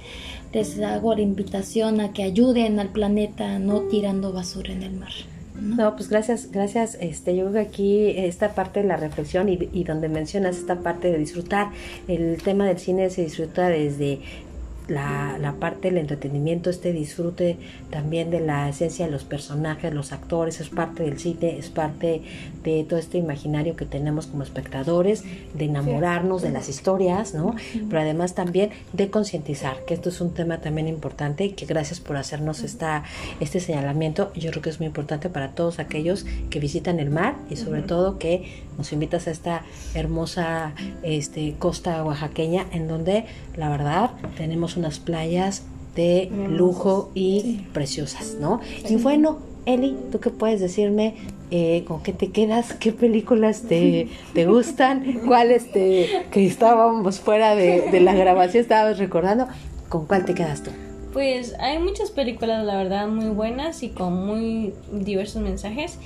les 0.53 0.79
hago 0.79 1.13
la 1.15 1.21
invitación 1.21 2.01
a 2.01 2.13
que 2.13 2.23
ayuden 2.23 2.79
al 2.79 2.89
planeta 2.89 3.59
no 3.59 3.81
tirando 3.81 4.31
basura 4.33 4.73
en 4.73 4.83
el 4.83 4.93
mar. 4.93 5.11
¿no? 5.59 5.95
pues 5.95 6.09
gracias, 6.09 6.51
gracias. 6.51 6.97
Este, 7.01 7.35
yo 7.35 7.49
creo 7.49 7.53
que 7.53 7.67
aquí 7.67 8.09
esta 8.09 8.53
parte 8.53 8.81
de 8.81 8.87
la 8.87 8.97
reflexión 8.97 9.49
y, 9.49 9.57
y, 9.73 9.83
donde 9.83 10.09
mencionas 10.09 10.57
esta 10.57 10.79
parte 10.79 11.11
de 11.11 11.17
disfrutar, 11.17 11.71
el 12.07 12.41
tema 12.43 12.65
del 12.65 12.77
cine 12.77 13.09
se 13.09 13.23
disfruta 13.23 13.69
desde 13.69 14.19
la, 14.87 15.37
la, 15.39 15.53
parte 15.53 15.89
del 15.89 15.97
entretenimiento, 15.97 16.69
este 16.69 16.93
disfrute 16.93 17.57
también 17.89 18.31
de 18.31 18.39
la 18.39 18.69
esencia 18.69 19.05
de 19.05 19.11
los 19.11 19.23
personajes, 19.23 19.93
los 19.93 20.11
actores, 20.11 20.61
es 20.61 20.69
parte 20.69 21.03
del 21.03 21.19
cine, 21.19 21.57
es 21.57 21.69
parte 21.69 22.21
de 22.63 22.83
todo 22.83 22.99
este 22.99 23.17
imaginario 23.17 23.75
que 23.75 23.85
tenemos 23.85 24.27
como 24.27 24.43
espectadores, 24.43 25.23
de 25.53 25.65
enamorarnos 25.65 26.41
de 26.41 26.51
las 26.51 26.69
historias, 26.69 27.33
¿no? 27.33 27.55
Pero 27.89 28.01
además 28.01 28.35
también 28.35 28.71
de 28.93 29.09
concientizar, 29.09 29.83
que 29.85 29.93
esto 29.93 30.09
es 30.09 30.21
un 30.21 30.33
tema 30.33 30.59
también 30.59 30.87
importante 30.87 31.45
y 31.45 31.51
que 31.51 31.65
gracias 31.65 31.99
por 31.99 32.17
hacernos 32.17 32.63
esta, 32.63 33.03
este 33.39 33.59
señalamiento, 33.59 34.31
yo 34.35 34.51
creo 34.51 34.61
que 34.61 34.69
es 34.69 34.79
muy 34.79 34.87
importante 34.87 35.29
para 35.29 35.49
todos 35.49 35.79
aquellos 35.79 36.25
que 36.49 36.59
visitan 36.59 36.99
el 36.99 37.09
mar 37.09 37.35
y 37.49 37.55
sobre 37.55 37.81
todo 37.81 38.17
que 38.17 38.65
nos 38.77 38.93
invitas 38.93 39.27
a 39.27 39.31
esta 39.31 39.63
hermosa 39.93 40.73
este, 41.03 41.55
costa 41.57 42.03
oaxaqueña 42.03 42.67
en 42.71 42.87
donde 42.87 43.25
la 43.55 43.69
verdad 43.69 44.11
tenemos 44.37 44.76
unas 44.77 44.99
playas 44.99 45.63
de 45.95 46.29
lujo 46.49 47.11
y 47.15 47.61
preciosas, 47.73 48.37
¿no? 48.39 48.61
Y 48.87 48.95
bueno, 48.97 49.39
Eli, 49.65 49.97
¿tú 50.11 50.19
qué 50.19 50.29
puedes 50.29 50.61
decirme? 50.61 51.15
Eh, 51.49 51.83
¿Con 51.87 52.03
qué 52.03 52.13
te 52.13 52.29
quedas? 52.31 52.73
¿Qué 52.73 52.91
películas 52.91 53.63
te, 53.63 54.07
te 54.33 54.45
gustan? 54.45 55.21
¿Cuáles 55.25 55.71
te, 55.71 56.07
que 56.31 56.45
estábamos 56.45 57.19
fuera 57.19 57.55
de, 57.55 57.89
de 57.91 57.99
la 57.99 58.13
grabación, 58.13 58.61
estábamos 58.61 58.97
recordando? 58.97 59.47
¿Con 59.89 60.05
cuál 60.05 60.23
te 60.25 60.33
quedas 60.33 60.63
tú? 60.63 60.71
Pues 61.13 61.55
hay 61.59 61.79
muchas 61.79 62.11
películas, 62.11 62.63
la 62.63 62.77
verdad, 62.77 63.07
muy 63.07 63.29
buenas 63.29 63.81
y 63.81 63.89
con 63.89 64.25
muy 64.25 64.73
diversos 64.91 65.41
mensajes. 65.41 65.97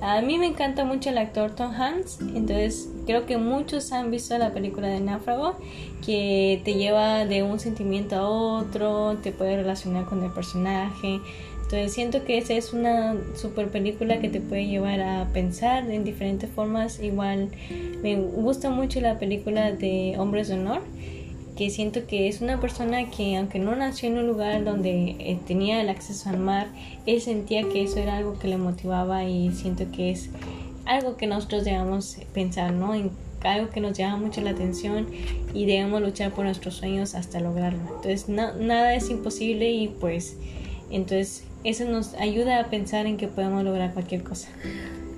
A 0.00 0.20
mí 0.20 0.38
me 0.38 0.46
encanta 0.46 0.84
mucho 0.84 1.10
el 1.10 1.18
actor 1.18 1.52
Tom 1.52 1.72
Hanks, 1.72 2.20
entonces 2.20 2.88
creo 3.06 3.24
que 3.24 3.38
muchos 3.38 3.92
han 3.92 4.10
visto 4.10 4.36
la 4.36 4.52
película 4.52 4.88
de 4.88 5.00
Náufrago, 5.00 5.56
que 6.04 6.60
te 6.64 6.74
lleva 6.74 7.24
de 7.24 7.42
un 7.42 7.58
sentimiento 7.58 8.16
a 8.16 8.28
otro, 8.28 9.16
te 9.22 9.32
puede 9.32 9.56
relacionar 9.56 10.04
con 10.04 10.22
el 10.22 10.30
personaje. 10.30 11.20
Entonces 11.62 11.94
siento 11.94 12.24
que 12.24 12.38
esa 12.38 12.54
es 12.54 12.72
una 12.72 13.16
super 13.34 13.68
película 13.68 14.20
que 14.20 14.28
te 14.28 14.40
puede 14.40 14.66
llevar 14.66 15.00
a 15.00 15.28
pensar 15.32 15.90
en 15.90 16.04
diferentes 16.04 16.48
formas. 16.48 17.00
Igual 17.00 17.48
me 18.02 18.14
gusta 18.16 18.70
mucho 18.70 19.00
la 19.00 19.18
película 19.18 19.72
de 19.72 20.14
Hombres 20.16 20.46
de 20.46 20.54
Honor 20.54 20.82
que 21.56 21.70
siento 21.70 22.06
que 22.06 22.28
es 22.28 22.40
una 22.40 22.60
persona 22.60 23.10
que 23.10 23.36
aunque 23.36 23.58
no 23.58 23.74
nació 23.74 24.08
en 24.08 24.18
un 24.18 24.26
lugar 24.26 24.64
donde 24.64 25.16
eh, 25.18 25.38
tenía 25.46 25.80
el 25.80 25.88
acceso 25.88 26.28
al 26.28 26.38
mar, 26.38 26.68
él 27.06 27.20
sentía 27.20 27.62
que 27.68 27.82
eso 27.82 27.98
era 27.98 28.18
algo 28.18 28.38
que 28.38 28.48
le 28.48 28.58
motivaba 28.58 29.24
y 29.24 29.50
siento 29.52 29.90
que 29.90 30.10
es 30.10 30.30
algo 30.84 31.16
que 31.16 31.26
nosotros 31.26 31.64
debemos 31.64 32.18
pensar, 32.32 32.72
¿no? 32.72 32.94
En 32.94 33.10
algo 33.42 33.70
que 33.70 33.80
nos 33.80 33.96
llama 33.96 34.18
mucho 34.18 34.40
la 34.40 34.50
atención 34.50 35.06
y 35.54 35.66
debemos 35.66 36.02
luchar 36.02 36.32
por 36.32 36.44
nuestros 36.44 36.74
sueños 36.74 37.14
hasta 37.14 37.40
lograrlo. 37.40 37.80
Entonces 37.96 38.28
nada 38.28 38.94
es 38.94 39.08
imposible 39.08 39.70
y 39.70 39.88
pues 39.88 40.36
entonces 40.90 41.44
eso 41.64 41.84
nos 41.84 42.14
ayuda 42.14 42.60
a 42.60 42.70
pensar 42.70 43.06
en 43.06 43.16
que 43.16 43.28
podemos 43.28 43.64
lograr 43.64 43.92
cualquier 43.92 44.22
cosa. 44.22 44.48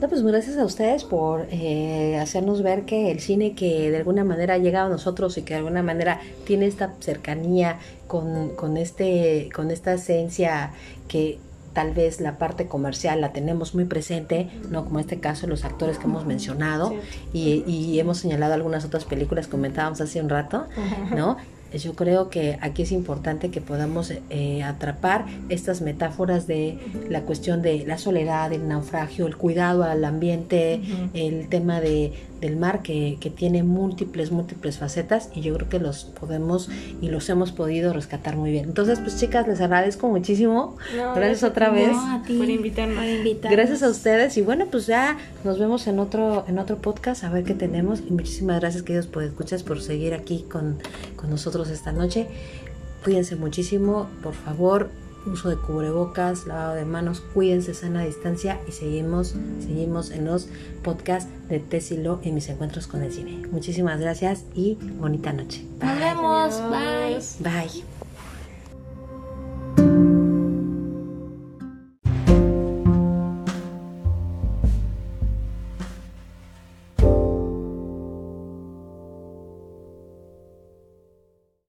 No, 0.01 0.09
pues 0.09 0.23
gracias 0.23 0.57
a 0.59 0.65
ustedes 0.65 1.03
por 1.03 1.49
eh, 1.51 2.19
hacernos 2.19 2.63
ver 2.63 2.85
que 2.85 3.11
el 3.11 3.19
cine 3.19 3.55
que 3.55 3.91
de 3.91 3.97
alguna 3.97 4.23
manera 4.23 4.55
ha 4.55 4.59
llegado 4.59 4.87
a 4.87 4.91
nosotros 4.91 5.37
y 5.39 5.43
que 5.43 5.55
de 5.55 5.59
alguna 5.59 5.83
manera 5.83 6.21
tiene 6.47 6.67
esta 6.67 6.95
cercanía 7.01 7.79
con, 8.07 8.51
con, 8.51 8.77
este, 8.77 9.49
con 9.53 9.73
esta 9.73 9.95
esencia 9.95 10.71
que 11.09 11.41
tal 11.73 11.93
vez 11.93 12.21
la 12.21 12.39
parte 12.39 12.67
comercial 12.67 13.21
la 13.21 13.33
tenemos 13.33 13.75
muy 13.75 13.85
presente, 13.85 14.49
no 14.71 14.85
como 14.85 15.01
en 15.01 15.05
este 15.05 15.19
caso 15.19 15.49
los 15.49 15.65
actores 15.65 15.99
que 15.99 16.05
hemos 16.05 16.27
mencionado 16.27 16.95
y, 17.33 17.65
y, 17.67 17.99
hemos 18.01 18.19
señalado 18.19 18.55
algunas 18.55 18.85
otras 18.85 19.05
películas 19.05 19.47
que 19.47 19.53
comentábamos 19.53 20.01
hace 20.01 20.21
un 20.21 20.29
rato, 20.29 20.67
¿no? 21.15 21.37
Yo 21.73 21.95
creo 21.95 22.31
que 22.31 22.59
aquí 22.61 22.83
es 22.83 22.93
importante 22.93 23.51
que 23.51 23.61
podamos 23.61 24.13
eh, 24.31 24.63
atrapar 24.63 25.27
estas 25.49 25.81
metáforas 25.81 26.47
de 26.47 26.79
la 27.09 27.23
cuestión 27.23 27.63
de 27.63 27.85
la 27.87 27.99
soledad, 27.99 28.53
el 28.53 28.69
naufragio, 28.69 29.27
el 29.27 29.37
cuidado 29.37 29.85
al 29.85 30.05
ambiente, 30.05 30.81
el 31.15 31.49
tema 31.49 31.81
de, 31.81 32.13
del 32.41 32.57
mar 32.57 32.83
que, 32.83 33.19
que, 33.21 33.31
tiene 33.31 33.63
múltiples, 33.63 34.31
múltiples 34.31 34.79
facetas 34.79 35.31
y 35.35 35.41
yo 35.41 35.55
creo 35.55 35.69
que 35.69 35.79
los 35.79 36.05
podemos 36.05 36.69
y 37.01 37.09
los 37.09 37.29
hemos 37.29 37.53
podido 37.53 37.93
rescatar 37.93 38.37
muy 38.37 38.51
bien. 38.51 38.65
Entonces, 38.65 38.99
pues 39.01 39.19
chicas, 39.19 39.47
les 39.47 39.61
agradezco 39.61 40.09
muchísimo. 40.09 40.77
gracias, 41.15 41.43
otra 41.43 41.71
vez 41.71 41.97
por 42.27 42.49
invitarnos. 42.49 43.05
Gracias 43.51 43.83
a 43.83 43.89
ustedes 43.89 44.37
y 44.37 44.43
bueno, 44.43 44.67
pues 44.71 44.87
ya 44.87 45.17
nos 45.45 45.59
vemos 45.59 45.87
en 45.87 45.99
otro 45.99 46.45
en 46.49 46.59
otro 46.59 46.79
podcast 46.79 47.25
a 47.25 47.31
ver 47.31 47.45
qué 47.45 47.55
tenemos 47.55 48.01
y 48.01 48.13
muchísimas 48.13 48.61
gracias 48.61 48.83
queridos 48.83 49.07
por 49.07 49.23
escuchas 49.23 49.63
por 49.63 49.81
seguir 49.81 50.15
aquí 50.15 50.45
con, 50.51 50.79
con 51.17 51.31
nosotros 51.31 51.69
esta 51.71 51.93
noche. 51.93 52.27
Cuídense 53.05 53.37
muchísimo, 53.37 54.09
por 54.23 54.35
favor, 54.35 54.91
uso 55.29 55.49
de 55.49 55.57
cubrebocas, 55.57 56.47
lavado 56.47 56.75
de 56.75 56.85
manos, 56.85 57.23
cuídense 57.35 57.75
sana 57.75 58.05
distancia 58.05 58.61
y 58.67 58.73
seguimos, 58.73 59.35
seguimos 59.61 60.11
en 60.11 60.25
los 60.25 60.49
podcasts 60.83 61.31
de 61.49 61.61
Tessilo 61.61 62.21
en 62.23 62.35
mis 62.35 62.49
encuentros 62.49 62.87
con 62.87 63.03
el 63.03 63.13
cine. 63.13 63.47
Muchísimas 63.51 64.01
gracias 64.01 64.45
y 64.55 64.75
bonita 64.99 65.33
noche. 65.33 65.65
Nos 65.81 65.99
vemos. 65.99 66.61
Bye. 66.71 67.19
Bye. 67.41 67.98